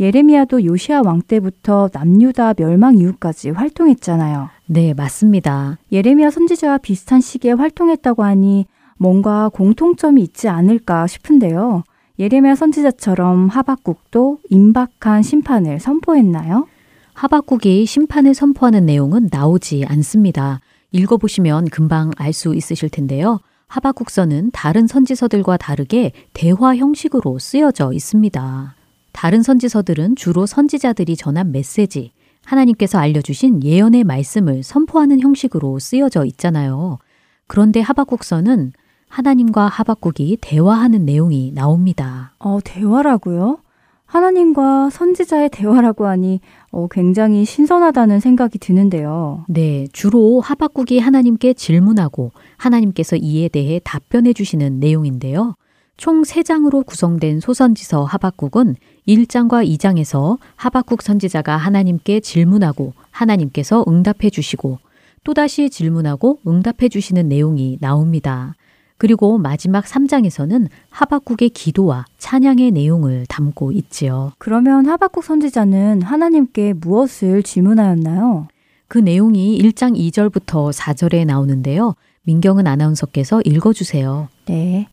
예레미야도 0.00 0.64
요시아 0.64 1.02
왕 1.04 1.22
때부터 1.22 1.90
남유다 1.92 2.54
멸망 2.54 2.96
이후까지 2.98 3.50
활동했잖아요. 3.50 4.50
네, 4.66 4.94
맞습니다. 4.94 5.78
예레미야 5.92 6.30
선지자와 6.30 6.78
비슷한 6.78 7.20
시기에 7.20 7.52
활동했다고 7.52 8.24
하니 8.24 8.66
뭔가 8.96 9.50
공통점이 9.50 10.22
있지 10.22 10.48
않을까 10.48 11.06
싶은데요. 11.06 11.84
예레미야 12.18 12.54
선지자처럼 12.54 13.48
하박국도 13.48 14.38
임박한 14.48 15.22
심판을 15.22 15.80
선포했나요? 15.80 16.66
하박국이 17.12 17.84
심판을 17.86 18.34
선포하는 18.34 18.86
내용은 18.86 19.28
나오지 19.30 19.84
않습니다. 19.86 20.60
읽어보시면 20.92 21.66
금방 21.66 22.10
알 22.16 22.32
수 22.32 22.54
있으실 22.54 22.88
텐데요. 22.88 23.40
하박국서는 23.66 24.50
다른 24.52 24.86
선지서들과 24.86 25.56
다르게 25.56 26.12
대화 26.32 26.76
형식으로 26.76 27.38
쓰여져 27.38 27.92
있습니다. 27.92 28.74
다른 29.12 29.42
선지서들은 29.42 30.16
주로 30.16 30.46
선지자들이 30.46 31.16
전한 31.16 31.50
메시지, 31.52 32.12
하나님께서 32.44 32.98
알려주신 32.98 33.62
예언의 33.62 34.04
말씀을 34.04 34.62
선포하는 34.62 35.20
형식으로 35.20 35.78
쓰여져 35.78 36.24
있잖아요. 36.26 36.98
그런데 37.46 37.80
하박국서는 37.80 38.72
하나님과 39.08 39.68
하박국이 39.68 40.38
대화하는 40.40 41.04
내용이 41.04 41.52
나옵니다. 41.54 42.34
어, 42.38 42.58
대화라고요? 42.64 43.58
하나님과 44.06 44.90
선지자의 44.90 45.50
대화라고 45.50 46.06
하니 46.06 46.40
어, 46.70 46.86
굉장히 46.88 47.44
신선하다는 47.44 48.20
생각이 48.20 48.58
드는데요. 48.58 49.44
네, 49.48 49.86
주로 49.92 50.40
하박국이 50.40 50.98
하나님께 50.98 51.54
질문하고 51.54 52.32
하나님께서 52.56 53.16
이에 53.16 53.48
대해 53.48 53.80
답변해 53.82 54.32
주시는 54.32 54.78
내용인데요. 54.78 55.54
총 55.96 56.22
3장으로 56.22 56.84
구성된 56.86 57.40
소선지서 57.40 58.04
하박국은 58.04 58.76
1장과 59.06 59.66
2장에서 59.68 60.38
하박국 60.56 61.02
선지자가 61.02 61.56
하나님께 61.56 62.20
질문하고 62.20 62.94
하나님께서 63.10 63.84
응답해 63.86 64.30
주시고 64.30 64.78
또다시 65.24 65.70
질문하고 65.70 66.40
응답해 66.46 66.88
주시는 66.88 67.28
내용이 67.28 67.78
나옵니다. 67.80 68.54
그리고 68.96 69.38
마지막 69.38 69.84
3장에서는 69.84 70.68
하박국의 70.90 71.50
기도와 71.50 72.04
찬양의 72.18 72.70
내용을 72.70 73.26
담고 73.28 73.72
있지요. 73.72 74.32
그러면 74.38 74.86
하박국 74.86 75.24
선지자는 75.24 76.02
하나님께 76.02 76.74
무엇을 76.74 77.42
질문하였나요? 77.42 78.48
그 78.88 78.98
내용이 78.98 79.58
1장 79.60 79.96
2절부터 79.98 80.72
4절에 80.72 81.26
나오는데요. 81.26 81.94
민경은 82.22 82.66
아나운서께서 82.66 83.42
읽어주세요. 83.44 84.28
네. 84.46 84.88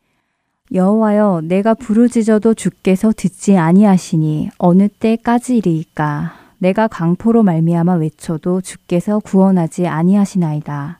여호와여 0.73 1.41
내가 1.43 1.73
부르짖어도 1.73 2.53
주께서 2.53 3.11
듣지 3.11 3.57
아니하시니 3.57 4.51
어느 4.57 4.87
때까지리이까 4.87 6.33
내가 6.59 6.87
강포로 6.87 7.43
말미암아 7.43 7.95
외쳐도 7.95 8.61
주께서 8.61 9.19
구원하지 9.19 9.87
아니하시나이다. 9.87 10.99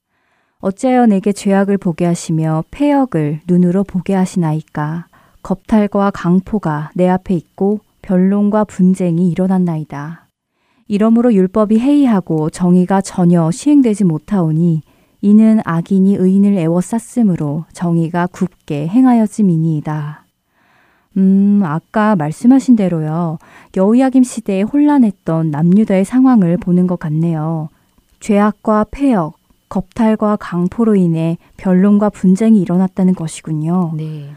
어찌하여 0.60 1.06
내게 1.06 1.32
죄악을 1.32 1.78
보게 1.78 2.06
하시며 2.06 2.66
폐역을 2.72 3.42
눈으로 3.48 3.86
보게 3.86 4.14
하시나이까 4.14 5.06
겁탈과 5.42 6.12
강포가 6.12 6.92
내 6.94 7.08
앞에 7.08 7.34
있고 7.34 7.80
변론과 8.02 8.66
분쟁이 8.66 9.30
일어났나이다. 9.30 10.28
이러므로 10.90 11.34
율법이 11.34 11.80
해이하고 11.80 12.50
정의가 12.50 13.00
전혀 13.00 13.50
시행되지 13.50 14.04
못하오니 14.04 14.82
이는 15.22 15.62
악인이 15.64 16.16
의인을 16.16 16.58
애워쌌으므로 16.58 17.66
정의가 17.74 18.28
굽게 18.28 18.88
행하여짐이니이다. 18.88 20.26
음, 21.18 21.62
아까 21.64 22.16
말씀하신 22.16 22.76
대로요. 22.76 23.38
여우야김 23.78 24.24
시대에 24.24 24.62
혼란했던 24.64 25.52
남유다의 25.52 26.06
상황을 26.06 26.58
보는 26.58 26.88
것 26.88 26.98
같네요. 27.00 27.70
죄악과 28.20 28.86
폐역, 28.92 29.38
겁탈과 29.70 30.38
강포로 30.38 30.96
인해 30.96 31.38
변론과 31.58 32.10
분쟁이 32.10 32.62
일어났다는 32.62 33.14
것이군요. 33.14 33.94
네. 33.96 34.30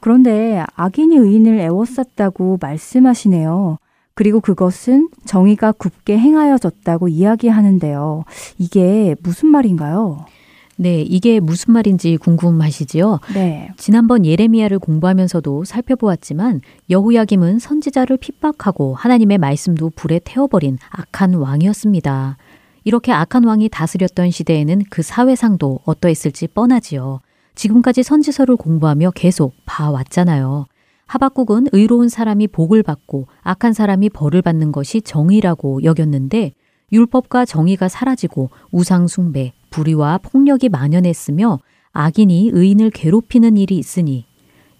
그런데 0.00 0.64
악인이 0.76 1.16
의인을 1.16 1.58
애워쌌다고 1.58 2.58
말씀하시네요. 2.60 3.78
그리고 4.18 4.40
그것은 4.40 5.10
정의가 5.26 5.70
굽게 5.70 6.18
행하여졌다고 6.18 7.06
이야기하는데요. 7.06 8.24
이게 8.58 9.14
무슨 9.22 9.46
말인가요? 9.46 10.26
네, 10.74 11.02
이게 11.02 11.38
무슨 11.38 11.72
말인지 11.72 12.16
궁금하시지요? 12.16 13.20
네. 13.34 13.70
지난번 13.76 14.26
예레미야를 14.26 14.80
공부하면서도 14.80 15.62
살펴보았지만 15.62 16.62
여호야김은 16.90 17.60
선지자를 17.60 18.16
핍박하고 18.16 18.96
하나님의 18.96 19.38
말씀도 19.38 19.92
불에 19.94 20.18
태워버린 20.24 20.78
악한 20.90 21.34
왕이었습니다. 21.34 22.38
이렇게 22.82 23.12
악한 23.12 23.44
왕이 23.44 23.68
다스렸던 23.68 24.32
시대에는 24.32 24.82
그 24.90 25.02
사회상도 25.02 25.78
어떠했을지 25.84 26.48
뻔하지요. 26.48 27.20
지금까지 27.54 28.02
선지서를 28.02 28.56
공부하며 28.56 29.12
계속 29.12 29.54
봐왔잖아요. 29.64 30.66
하박국은 31.08 31.68
의로운 31.72 32.08
사람이 32.08 32.48
복을 32.48 32.82
받고 32.82 33.26
악한 33.42 33.72
사람이 33.72 34.10
벌을 34.10 34.42
받는 34.42 34.72
것이 34.72 35.00
정의라고 35.00 35.82
여겼는데 35.82 36.52
율법과 36.92 37.46
정의가 37.46 37.88
사라지고 37.88 38.50
우상숭배, 38.70 39.52
불의와 39.70 40.18
폭력이 40.18 40.68
만연했으며 40.68 41.58
악인이 41.92 42.50
의인을 42.52 42.90
괴롭히는 42.90 43.56
일이 43.56 43.76
있으니 43.78 44.26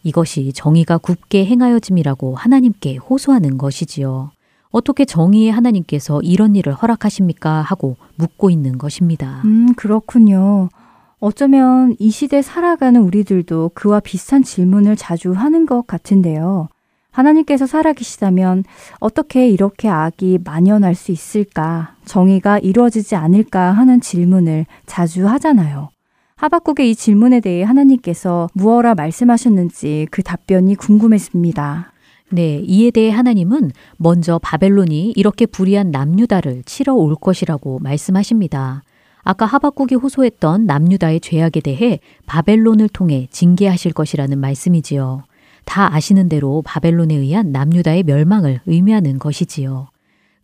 이것이 0.03 0.53
정의가 0.53 0.99
굽게 0.99 1.47
행하여짐이라고 1.47 2.35
하나님께 2.35 2.97
호소하는 2.97 3.59
것이지요. 3.59 4.31
어떻게 4.71 5.07
정의의 5.07 5.51
하나님께서 5.51 6.21
이런 6.23 6.55
일을 6.55 6.75
허락하십니까? 6.75 7.63
하고 7.63 7.97
묻고 8.17 8.51
있는 8.51 8.77
것입니다. 8.77 9.41
음, 9.45 9.75
그렇군요. 9.75 10.69
어쩌면 11.21 11.97
이 11.99 12.11
시대 12.11 12.43
살아가는 12.43 13.01
우리들도 13.01 13.73
그와 13.75 14.01
비슷한 14.01 14.43
질문을 14.43 14.95
자주 14.97 15.33
하는 15.33 15.67
것 15.67 15.87
같은데요. 15.87 16.69
하나님께서 17.11 17.67
살아계시다면 17.67 18.63
어떻게 19.01 19.49
이렇게 19.49 19.89
악이 19.89 20.39
만연할 20.45 20.95
수 20.95 21.11
있을까? 21.11 21.97
정의가 22.05 22.61
이루어지지 22.61 23.17
않을까 23.17 23.73
하는 23.73 24.01
질문을 24.01 24.67
자주 24.87 25.27
하잖아요. 25.27 25.91
하박국의 26.37 26.91
이 26.91 26.95
질문에 26.95 27.41
대해 27.41 27.65
하나님께서 27.65 28.49
무엇라 28.53 28.95
말씀하셨는지 28.95 30.07
그 30.13 30.23
답변이 30.23 30.77
궁금했습니다. 30.77 31.93
네, 32.31 32.63
이에 32.65 32.93
대해 32.93 33.11
하나님은 33.11 33.73
먼저 33.97 34.39
바벨론이 34.39 35.15
이렇게 35.17 35.47
불의한 35.47 35.91
남유다를 35.91 36.63
치러 36.65 36.95
올 36.95 37.17
것이라고 37.17 37.81
말씀하십니다. 37.81 38.85
아까 39.31 39.45
하박국이 39.45 39.95
호소했던 39.95 40.65
남유다의 40.65 41.21
죄악에 41.21 41.61
대해 41.61 42.01
바벨론을 42.25 42.89
통해 42.89 43.29
징계하실 43.31 43.93
것이라는 43.93 44.39
말씀이지요. 44.39 45.25
다 45.67 45.95
아시는 45.95 46.31
대로 46.31 46.63
바벨론에 46.65 47.15
의한 47.15 47.53
남유다의 47.53 48.05
멸망을 48.05 48.63
의미하는 48.65 49.19
것이지요. 49.19 49.89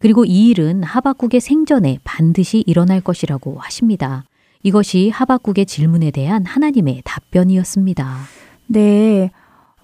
그리고 0.00 0.26
이 0.26 0.50
일은 0.50 0.82
하박국의 0.82 1.40
생전에 1.40 1.98
반드시 2.04 2.62
일어날 2.66 3.00
것이라고 3.00 3.56
하십니다. 3.58 4.24
이것이 4.62 5.08
하박국의 5.08 5.64
질문에 5.64 6.10
대한 6.10 6.44
하나님의 6.44 7.00
답변이었습니다. 7.06 8.18
네. 8.66 9.30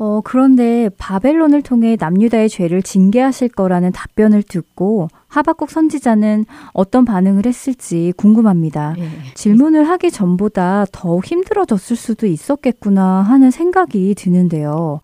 어, 0.03 0.23
그런데 0.23 0.89
바벨론을 0.97 1.61
통해 1.61 1.95
남유다의 2.01 2.49
죄를 2.49 2.83
징계하실 2.83 3.51
거라는 3.51 3.93
답변을 3.93 4.43
듣고 4.43 5.09
하박국 5.29 5.71
선지자는 5.71 6.47
어떤 6.73 7.05
반응을 7.05 7.45
했을지 7.45 8.15
궁금합니다. 8.17 8.95
네. 8.97 9.11
질문을 9.35 9.87
하기 9.91 10.11
전보다 10.11 10.87
더욱 10.91 11.27
힘들어졌을 11.27 11.97
수도 11.97 12.27
있었겠구나 12.27 13.21
하는 13.21 13.51
생각이 13.51 14.15
드는데요. 14.15 15.03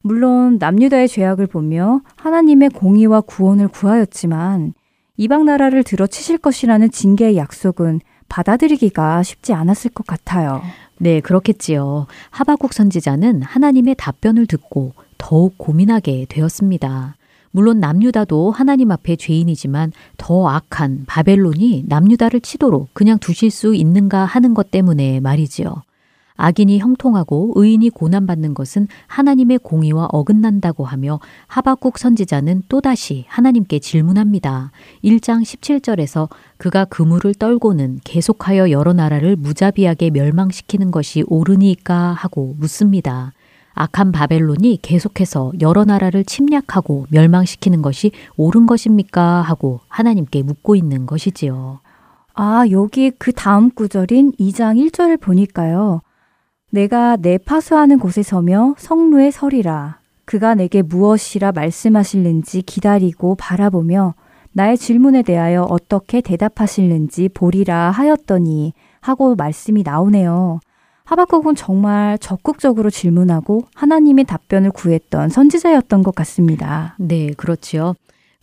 물론 0.00 0.58
남유다의 0.60 1.08
죄악을 1.08 1.48
보며 1.48 2.02
하나님의 2.14 2.70
공의와 2.70 3.22
구원을 3.22 3.66
구하였지만 3.66 4.74
이방 5.16 5.44
나라를 5.44 5.82
들어치실 5.82 6.38
것이라는 6.38 6.92
징계의 6.92 7.36
약속은 7.36 7.98
받아들이기가 8.28 9.24
쉽지 9.24 9.54
않았을 9.54 9.90
것 9.90 10.06
같아요. 10.06 10.62
네, 10.98 11.20
그렇겠지요. 11.20 12.06
하박국 12.30 12.72
선지자는 12.72 13.42
하나님의 13.42 13.96
답변을 13.98 14.46
듣고 14.46 14.94
더욱 15.18 15.58
고민하게 15.58 16.26
되었습니다. 16.28 17.16
물론 17.50 17.80
남유다도 17.80 18.50
하나님 18.50 18.90
앞에 18.90 19.16
죄인이지만 19.16 19.92
더 20.18 20.48
악한 20.48 21.04
바벨론이 21.06 21.84
남유다를 21.86 22.40
치도록 22.40 22.90
그냥 22.92 23.18
두실 23.18 23.50
수 23.50 23.74
있는가 23.74 24.24
하는 24.24 24.52
것 24.52 24.70
때문에 24.70 25.20
말이지요. 25.20 25.82
악인이 26.36 26.78
형통하고 26.78 27.52
의인이 27.56 27.90
고난받는 27.90 28.54
것은 28.54 28.88
하나님의 29.06 29.58
공의와 29.58 30.08
어긋난다고 30.12 30.84
하며 30.84 31.20
하박국 31.46 31.98
선지자는 31.98 32.64
또다시 32.68 33.24
하나님께 33.28 33.78
질문합니다. 33.78 34.70
1장 35.04 35.42
17절에서 35.42 36.28
그가 36.58 36.84
그물을 36.84 37.34
떨고는 37.34 38.00
계속하여 38.04 38.70
여러 38.70 38.92
나라를 38.92 39.36
무자비하게 39.36 40.10
멸망시키는 40.10 40.90
것이 40.90 41.24
옳으니까 41.26 42.12
하고 42.12 42.54
묻습니다. 42.58 43.32
악한 43.78 44.10
바벨론이 44.10 44.78
계속해서 44.80 45.52
여러 45.60 45.84
나라를 45.84 46.24
침략하고 46.24 47.06
멸망시키는 47.10 47.82
것이 47.82 48.10
옳은 48.38 48.64
것입니까? 48.64 49.42
하고 49.42 49.80
하나님께 49.88 50.42
묻고 50.42 50.76
있는 50.76 51.04
것이지요. 51.04 51.80
아, 52.32 52.64
여기 52.70 53.10
그 53.10 53.32
다음 53.32 53.70
구절인 53.70 54.32
2장 54.32 54.76
1절을 54.78 55.20
보니까요. 55.20 56.00
내가 56.76 57.16
내 57.16 57.38
파수하는 57.38 57.98
곳에 57.98 58.22
서며 58.22 58.74
성루에 58.76 59.30
서리라. 59.30 60.00
그가 60.26 60.54
내게 60.54 60.82
무엇이라 60.82 61.52
말씀하실는지 61.52 62.60
기다리고 62.60 63.34
바라보며 63.36 64.12
나의 64.52 64.76
질문에 64.76 65.22
대하여 65.22 65.62
어떻게 65.62 66.20
대답하실는지 66.20 67.30
보리라 67.30 67.90
하였더니 67.92 68.74
하고 69.00 69.34
말씀이 69.36 69.84
나오네요. 69.84 70.60
하박국은 71.04 71.54
정말 71.54 72.18
적극적으로 72.18 72.90
질문하고 72.90 73.62
하나님의 73.74 74.26
답변을 74.26 74.70
구했던 74.72 75.30
선지자였던 75.30 76.02
것 76.02 76.14
같습니다. 76.14 76.94
네, 76.98 77.32
그렇지요. 77.38 77.94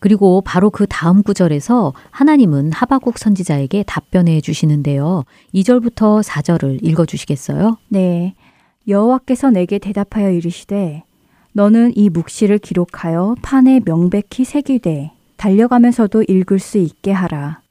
그리고 0.04 0.42
바로 0.42 0.68
그 0.68 0.86
다음 0.86 1.22
구절에서 1.22 1.94
하나님은 2.10 2.72
하박국 2.72 3.16
선지자에게 3.16 3.84
답변해 3.86 4.42
주시는데요. 4.42 5.24
2절부터 5.54 6.22
4절을 6.22 6.80
읽어 6.82 7.06
주시겠어요? 7.06 7.78
네. 7.88 8.34
여호와께서 8.86 9.48
내게 9.48 9.78
대답하여 9.78 10.30
이르시되 10.30 11.04
너는 11.54 11.92
이 11.96 12.10
묵시를 12.10 12.58
기록하여 12.58 13.36
판에 13.40 13.80
명백히 13.82 14.44
새기되 14.44 15.12
달려가면서도 15.38 16.24
읽을 16.28 16.58
수 16.58 16.76
있게 16.76 17.10
하라. 17.10 17.62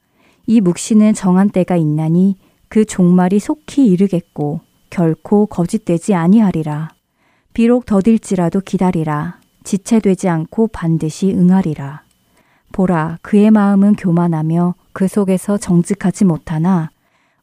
이 0.48 0.60
묵시는 0.60 1.14
정한 1.14 1.50
때가 1.50 1.76
있나니 1.76 2.36
그 2.66 2.84
종말이 2.84 3.38
속히 3.38 3.86
이르겠고 3.86 4.58
결코 4.90 5.46
거짓되지 5.46 6.14
아니하리라. 6.14 6.88
비록 7.52 7.86
더딜지라도 7.86 8.58
기다리라. 8.62 9.38
지체되지 9.62 10.28
않고 10.28 10.66
반드시 10.72 11.30
응하리라. 11.30 12.02
보라, 12.74 13.18
그의 13.22 13.52
마음은 13.52 13.94
교만하며 13.94 14.74
그 14.92 15.06
속에서 15.06 15.56
정직하지 15.56 16.24
못하나 16.24 16.90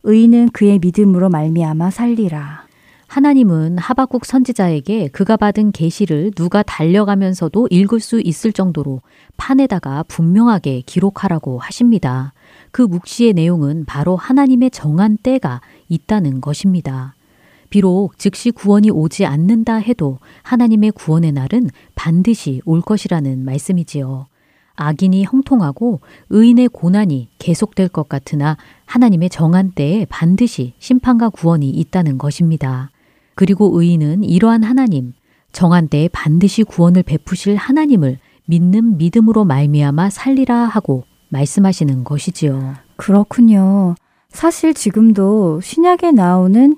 의인은 0.03 0.49
그의 0.49 0.79
믿음으로 0.79 1.29
말미암아 1.29 1.89
살리라. 1.89 2.65
하나님은 3.07 3.77
하박국 3.77 4.25
선지자에게 4.25 5.07
그가 5.07 5.37
받은 5.37 5.71
계시를 5.71 6.31
누가 6.31 6.63
달려가면서도 6.63 7.69
읽을 7.71 8.01
수 8.01 8.19
있을 8.19 8.51
정도로 8.51 8.99
판에다가 9.37 10.03
분명하게 10.03 10.81
기록하라고 10.85 11.59
하십니다. 11.59 12.33
그 12.71 12.81
묵시의 12.81 13.31
내용은 13.31 13.85
바로 13.85 14.17
하나님의 14.17 14.71
정한 14.71 15.15
때가 15.15 15.61
있다는 15.87 16.41
것입니다. 16.41 17.15
비록 17.69 18.17
즉시 18.17 18.51
구원이 18.51 18.91
오지 18.91 19.25
않는다 19.25 19.75
해도 19.75 20.19
하나님의 20.43 20.91
구원의 20.91 21.31
날은 21.31 21.69
반드시 21.95 22.61
올 22.65 22.81
것이라는 22.81 23.45
말씀이지요. 23.45 24.25
악인이 24.81 25.23
형통하고 25.23 26.01
의인의 26.29 26.69
고난이 26.69 27.29
계속될 27.37 27.89
것 27.89 28.09
같으나 28.09 28.57
하나님의 28.85 29.29
정한 29.29 29.71
때에 29.71 30.05
반드시 30.09 30.73
심판과 30.79 31.29
구원이 31.29 31.69
있다는 31.69 32.17
것입니다. 32.17 32.89
그리고 33.35 33.79
의인은 33.79 34.23
이러한 34.23 34.63
하나님, 34.63 35.13
정한 35.51 35.87
때에 35.87 36.07
반드시 36.07 36.63
구원을 36.63 37.03
베푸실 37.03 37.55
하나님을 37.55 38.19
믿는 38.45 38.97
믿음으로 38.97 39.45
말미암아 39.45 40.09
살리라 40.09 40.65
하고 40.65 41.03
말씀하시는 41.29 42.03
것이지요. 42.03 42.73
그렇군요. 42.95 43.95
사실 44.29 44.73
지금도 44.73 45.61
신약에 45.61 46.11
나오는 46.11 46.75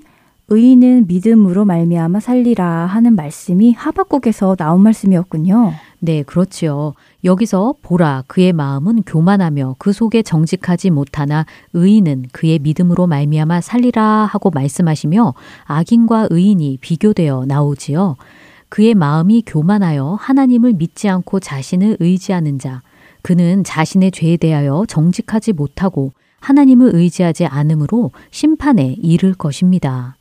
의인은 0.48 1.06
믿음으로 1.06 1.64
말미암아 1.64 2.20
살리라 2.20 2.86
하는 2.86 3.16
말씀이 3.16 3.72
하박국에서 3.72 4.56
나온 4.56 4.82
말씀이었군요. 4.82 5.72
네, 6.00 6.22
그렇지요. 6.22 6.94
여기서 7.24 7.76
보라 7.80 8.24
그의 8.26 8.52
마음은 8.52 9.02
교만하며 9.04 9.76
그 9.78 9.92
속에 9.92 10.22
정직하지 10.22 10.90
못하나 10.90 11.46
의인은 11.72 12.26
그의 12.32 12.58
믿음으로 12.58 13.06
말미암아 13.06 13.62
살리라 13.62 14.28
하고 14.30 14.50
말씀하시며 14.50 15.32
악인과 15.64 16.28
의인이 16.30 16.78
비교되어 16.82 17.46
나오지요. 17.46 18.16
그의 18.68 18.94
마음이 18.94 19.42
교만하여 19.46 20.18
하나님을 20.20 20.74
믿지 20.74 21.08
않고 21.08 21.40
자신을 21.40 21.96
의지하는 22.00 22.58
자 22.58 22.82
그는 23.22 23.64
자신의 23.64 24.10
죄에 24.10 24.36
대하여 24.36 24.84
정직하지 24.86 25.54
못하고 25.54 26.12
하나님을 26.40 26.94
의지하지 26.94 27.46
않으므로 27.46 28.10
심판에 28.32 28.96
이를 29.00 29.32
것입니다. 29.32 30.16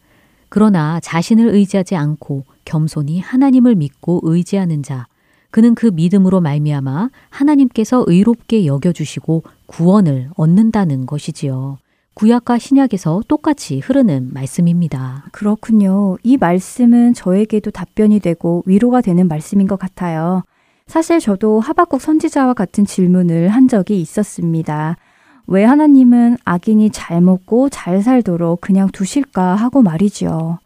그러나 0.47 1.01
자신을 1.01 1.49
의지하지 1.49 1.97
않고 1.97 2.45
겸손히 2.63 3.19
하나님을 3.19 3.75
믿고 3.75 4.21
의지하는 4.23 4.83
자 4.83 5.07
그는 5.53 5.75
그 5.75 5.85
믿음으로 5.85 6.41
말미암아 6.41 7.11
하나님께서 7.29 8.03
의롭게 8.07 8.65
여겨 8.65 8.91
주시고 8.91 9.43
구원을 9.67 10.31
얻는다는 10.35 11.05
것이지요. 11.05 11.77
구약과 12.15 12.57
신약에서 12.57 13.21
똑같이 13.27 13.77
흐르는 13.77 14.31
말씀입니다. 14.33 15.25
그렇군요. 15.31 16.17
이 16.23 16.37
말씀은 16.37 17.13
저에게도 17.13 17.69
답변이 17.69 18.19
되고 18.19 18.63
위로가 18.65 19.01
되는 19.01 19.27
말씀인 19.27 19.67
것 19.67 19.77
같아요. 19.77 20.41
사실 20.87 21.19
저도 21.19 21.59
하박국 21.59 22.01
선지자와 22.01 22.55
같은 22.55 22.83
질문을 22.83 23.49
한 23.49 23.67
적이 23.67 24.01
있었습니다. 24.01 24.97
왜 25.45 25.63
하나님은 25.65 26.37
악인이 26.45 26.89
잘 26.89 27.21
먹고 27.21 27.69
잘 27.69 28.01
살도록 28.01 28.59
그냥 28.59 28.89
두실까 28.91 29.53
하고 29.53 29.83
말이지요. 29.83 30.57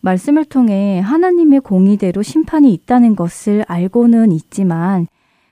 말씀을 0.00 0.44
통해 0.44 1.00
하나님의 1.00 1.60
공의대로 1.60 2.22
심판이 2.22 2.72
있다는 2.72 3.16
것을 3.16 3.64
알고는 3.68 4.32
있지만 4.32 5.06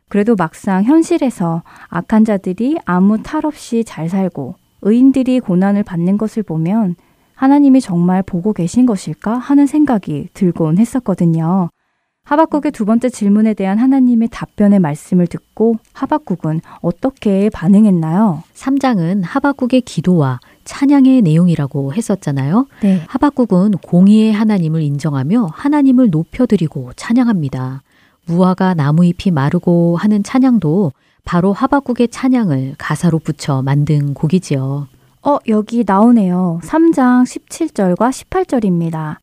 그래도 0.09 0.37
막상 0.37 0.85
현실에서 0.85 1.63
악한 1.89 2.25
자들이 2.25 2.79
아무 2.85 3.23
탈 3.23 3.45
없이 3.45 3.85
잘 3.85 4.09
살고 4.09 4.55
의인들이 4.83 5.41
고난을 5.41 5.83
받는 5.83 6.17
것을 6.19 6.43
보면 6.43 6.97
하나님이 7.35 7.81
정말 7.81 8.23
보고 8.23 8.53
계신 8.53 8.87
것일까 8.87 9.37
하는 9.37 9.67
생각이 9.67 10.29
들곤 10.35 10.79
했었거든요. 10.79 11.69
하박국의 12.25 12.73
두 12.73 12.85
번째 12.85 13.09
질문에 13.09 13.55
대한 13.55 13.79
하나님의 13.79 14.29
답변의 14.31 14.81
말씀을 14.81 15.27
듣고 15.27 15.77
하박국은 15.95 16.61
어떻게 16.83 17.49
반응했나요? 17.49 18.43
3장은 18.55 19.23
하박국의 19.25 19.83
기도와 19.83 20.41
찬양의 20.69 21.23
내용이라고 21.23 21.95
했었잖아요. 21.95 22.67
네. 22.83 23.03
하박국은 23.09 23.73
공의의 23.83 24.35
하나님을 24.35 24.83
인정하며 24.83 25.49
하나님을 25.53 26.11
높여드리고 26.11 26.93
찬양합니다. 26.95 27.83
무화과 28.27 28.75
나무잎이 28.75 29.33
마르고 29.33 29.97
하는 29.97 30.23
찬양도 30.23 30.93
바로 31.25 31.55
하박국의 31.55 32.09
찬양을 32.09 32.75
가사로 32.77 33.19
붙여 33.19 33.63
만든 33.63 34.13
곡이지요. 34.13 34.89
어, 35.23 35.39
여기 35.49 35.85
나오네요. 35.87 36.61
3장 36.63 37.25
17절과 37.25 38.11
18절입니다. 38.11 39.17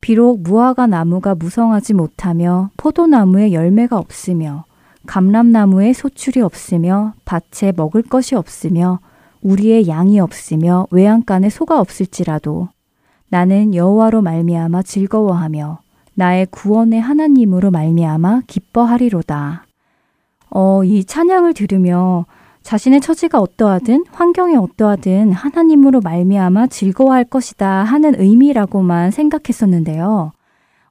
비록 0.00 0.42
무화과 0.42 0.88
나무가 0.88 1.36
무성하지 1.36 1.94
못하며 1.94 2.70
포도나무에 2.76 3.52
열매가 3.52 3.96
없으며 3.96 4.64
감람나무에 5.06 5.92
소출이 5.92 6.40
없으며 6.40 7.14
밭에 7.24 7.72
먹을 7.76 8.02
것이 8.02 8.34
없으며 8.34 8.98
우리의 9.44 9.86
양이 9.86 10.18
없으며 10.18 10.88
외양간에 10.90 11.50
소가 11.50 11.78
없을지라도 11.78 12.68
나는 13.28 13.74
여호와로 13.74 14.22
말미암아 14.22 14.82
즐거워하며 14.82 15.78
나의 16.14 16.46
구원의 16.50 17.00
하나님으로 17.00 17.70
말미암아 17.70 18.42
기뻐하리로다. 18.46 19.66
어, 20.50 20.84
이 20.84 21.04
찬양을 21.04 21.54
들으며 21.54 22.26
자신의 22.62 23.00
처지가 23.00 23.40
어떠하든 23.40 24.04
환경이 24.10 24.56
어떠하든 24.56 25.32
하나님으로 25.32 26.00
말미암아 26.00 26.68
즐거워할 26.68 27.24
것이다 27.24 27.68
하는 27.68 28.18
의미라고만 28.18 29.10
생각했었는데요. 29.10 30.32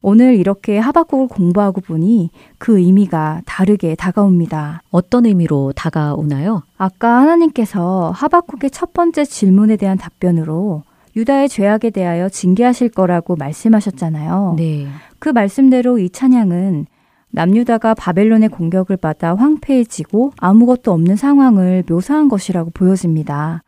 오늘 0.03 0.35
이렇게 0.35 0.77
하박국을 0.77 1.29
공부하고 1.29 1.79
보니 1.79 2.29
그 2.57 2.77
의미가 2.77 3.41
다르게 3.45 3.95
다가옵니다. 3.95 4.83
어떤 4.91 5.25
의미로 5.25 5.71
다가오나요? 5.75 6.63
아까 6.77 7.21
하나님께서 7.21 8.11
하박국의 8.13 8.69
첫 8.69 8.91
번째 8.91 9.23
질문에 9.23 9.77
대한 9.77 9.97
답변으로 9.97 10.83
유다의 11.15 11.47
죄악에 11.47 11.89
대하여 11.89 12.27
징계하실 12.27 12.89
거라고 12.89 13.37
말씀하셨잖아요. 13.37 14.55
네. 14.57 14.87
그 15.19 15.29
말씀대로 15.29 15.99
이 15.99 16.09
찬양은 16.09 16.85
남유다가 17.31 17.93
바벨론의 17.93 18.49
공격을 18.49 18.97
받아 18.97 19.33
황폐해지고 19.35 20.33
아무것도 20.37 20.91
없는 20.91 21.15
상황을 21.15 21.83
묘사한 21.87 22.27
것이라고 22.27 22.71
보여집니다. 22.71 23.63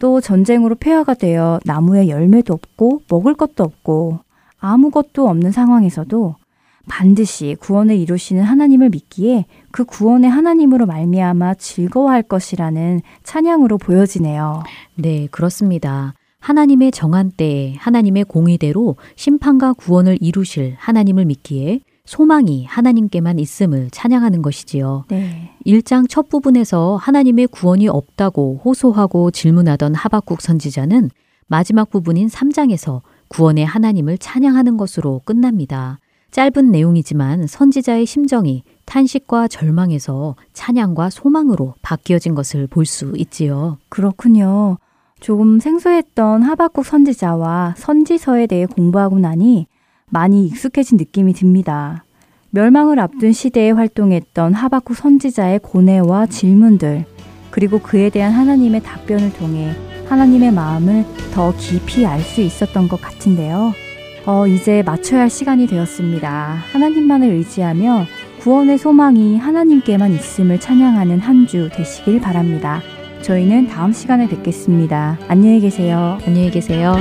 또 0.00 0.20
전쟁으로 0.20 0.74
폐하가 0.74 1.14
되어 1.14 1.60
나무에 1.64 2.08
열매도 2.08 2.52
없고 2.52 3.02
먹을 3.08 3.34
것도 3.34 3.62
없고 3.62 4.25
아무것도 4.58 5.28
없는 5.28 5.52
상황에서도 5.52 6.36
반드시 6.88 7.56
구원을 7.58 7.96
이루시는 7.96 8.42
하나님을 8.42 8.90
믿기에 8.90 9.46
그 9.70 9.84
구원의 9.84 10.30
하나님으로 10.30 10.86
말미암아 10.86 11.54
즐거워할 11.54 12.22
것이라는 12.22 13.00
찬양으로 13.24 13.78
보여지네요. 13.78 14.62
네, 14.94 15.26
그렇습니다. 15.30 16.14
하나님의 16.38 16.92
정한 16.92 17.32
때에 17.32 17.74
하나님의 17.76 18.24
공의대로 18.24 18.96
심판과 19.16 19.72
구원을 19.72 20.18
이루실 20.20 20.76
하나님을 20.78 21.24
믿기에 21.24 21.80
소망이 22.04 22.64
하나님께만 22.66 23.40
있음을 23.40 23.90
찬양하는 23.90 24.42
것이지요. 24.42 25.06
네. 25.08 25.50
1장 25.66 26.08
첫 26.08 26.28
부분에서 26.28 26.96
하나님의 26.96 27.48
구원이 27.48 27.88
없다고 27.88 28.60
호소하고 28.64 29.32
질문하던 29.32 29.96
하박국 29.96 30.40
선지자는 30.40 31.10
마지막 31.48 31.90
부분인 31.90 32.28
3장에서 32.28 33.02
구원의 33.28 33.66
하나님을 33.66 34.18
찬양하는 34.18 34.76
것으로 34.76 35.20
끝납니다. 35.24 35.98
짧은 36.30 36.70
내용이지만 36.70 37.46
선지자의 37.46 38.04
심정이 38.04 38.62
탄식과 38.84 39.48
절망에서 39.48 40.36
찬양과 40.52 41.10
소망으로 41.10 41.74
바뀌어진 41.82 42.34
것을 42.34 42.66
볼 42.66 42.84
수 42.84 43.12
있지요. 43.16 43.78
그렇군요. 43.88 44.78
조금 45.20 45.60
생소했던 45.60 46.42
하박국 46.42 46.84
선지자와 46.84 47.74
선지서에 47.78 48.46
대해 48.46 48.66
공부하고 48.66 49.18
나니 49.18 49.66
많이 50.10 50.46
익숙해진 50.46 50.98
느낌이 50.98 51.32
듭니다. 51.32 52.04
멸망을 52.50 53.00
앞둔 53.00 53.32
시대에 53.32 53.70
활동했던 53.70 54.52
하박국 54.54 54.94
선지자의 54.96 55.60
고뇌와 55.60 56.26
질문들, 56.26 57.04
그리고 57.56 57.78
그에 57.78 58.10
대한 58.10 58.32
하나님의 58.32 58.82
답변을 58.82 59.32
통해 59.32 59.74
하나님의 60.10 60.52
마음을 60.52 61.06
더 61.32 61.54
깊이 61.56 62.04
알 62.04 62.20
수 62.20 62.42
있었던 62.42 62.86
것 62.86 63.00
같은데요. 63.00 63.72
어, 64.26 64.46
이제 64.46 64.82
맞춰야 64.84 65.22
할 65.22 65.30
시간이 65.30 65.66
되었습니다. 65.66 66.58
하나님만을 66.72 67.30
의지하며 67.30 68.04
구원의 68.40 68.76
소망이 68.78 69.38
하나님께만 69.38 70.12
있음을 70.12 70.60
찬양하는 70.60 71.18
한 71.20 71.46
주 71.46 71.70
되시길 71.72 72.20
바랍니다. 72.20 72.82
저희는 73.22 73.68
다음 73.68 73.92
시간에 73.92 74.28
뵙겠습니다. 74.28 75.18
안녕히 75.26 75.60
계세요. 75.60 76.18
안녕히 76.26 76.50
계세요. 76.50 76.94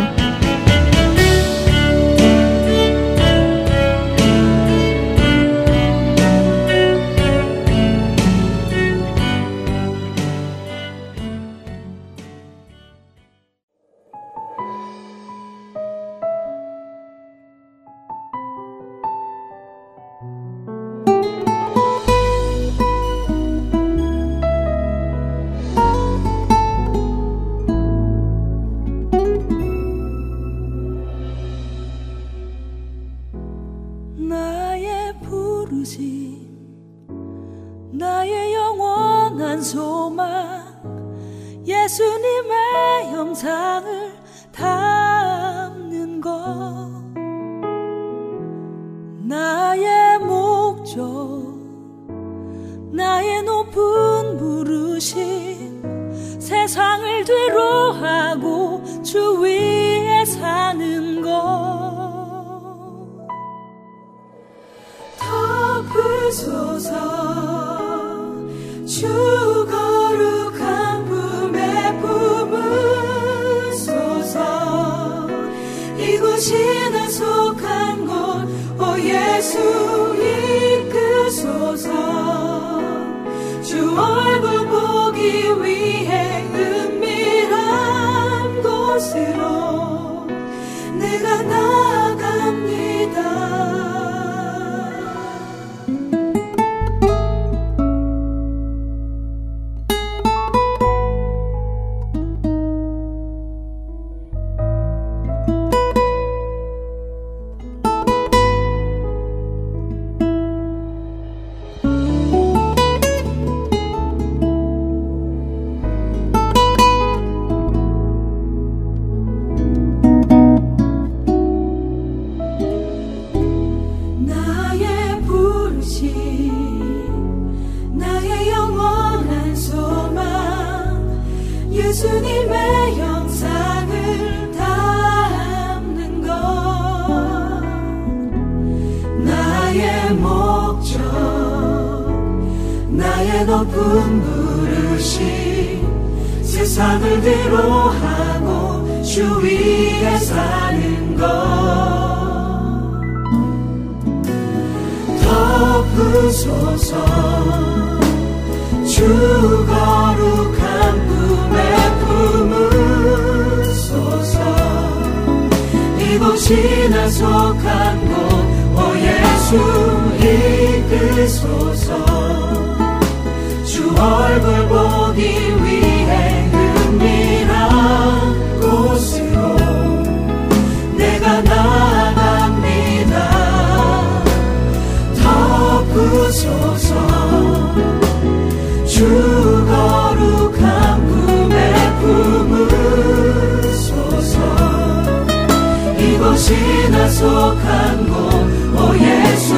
약속한 197.16 198.06
곳오 198.08 198.94
예수 198.98 199.56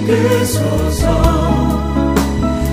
이끄소서. 0.00 1.04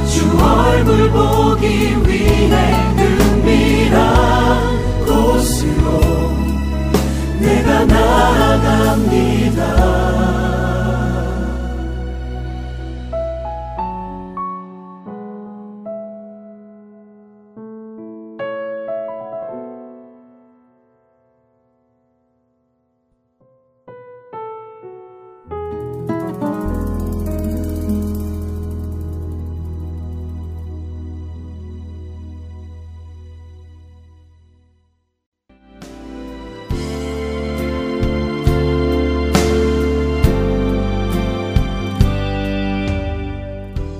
주 0.07 0.16
얼굴 0.41 1.12
보기 1.12 1.68
위해 2.07 2.55
은밀한 2.97 3.97
곳으로 5.05 5.86
내가 7.41 7.84
나아갑니다. 7.84 9.60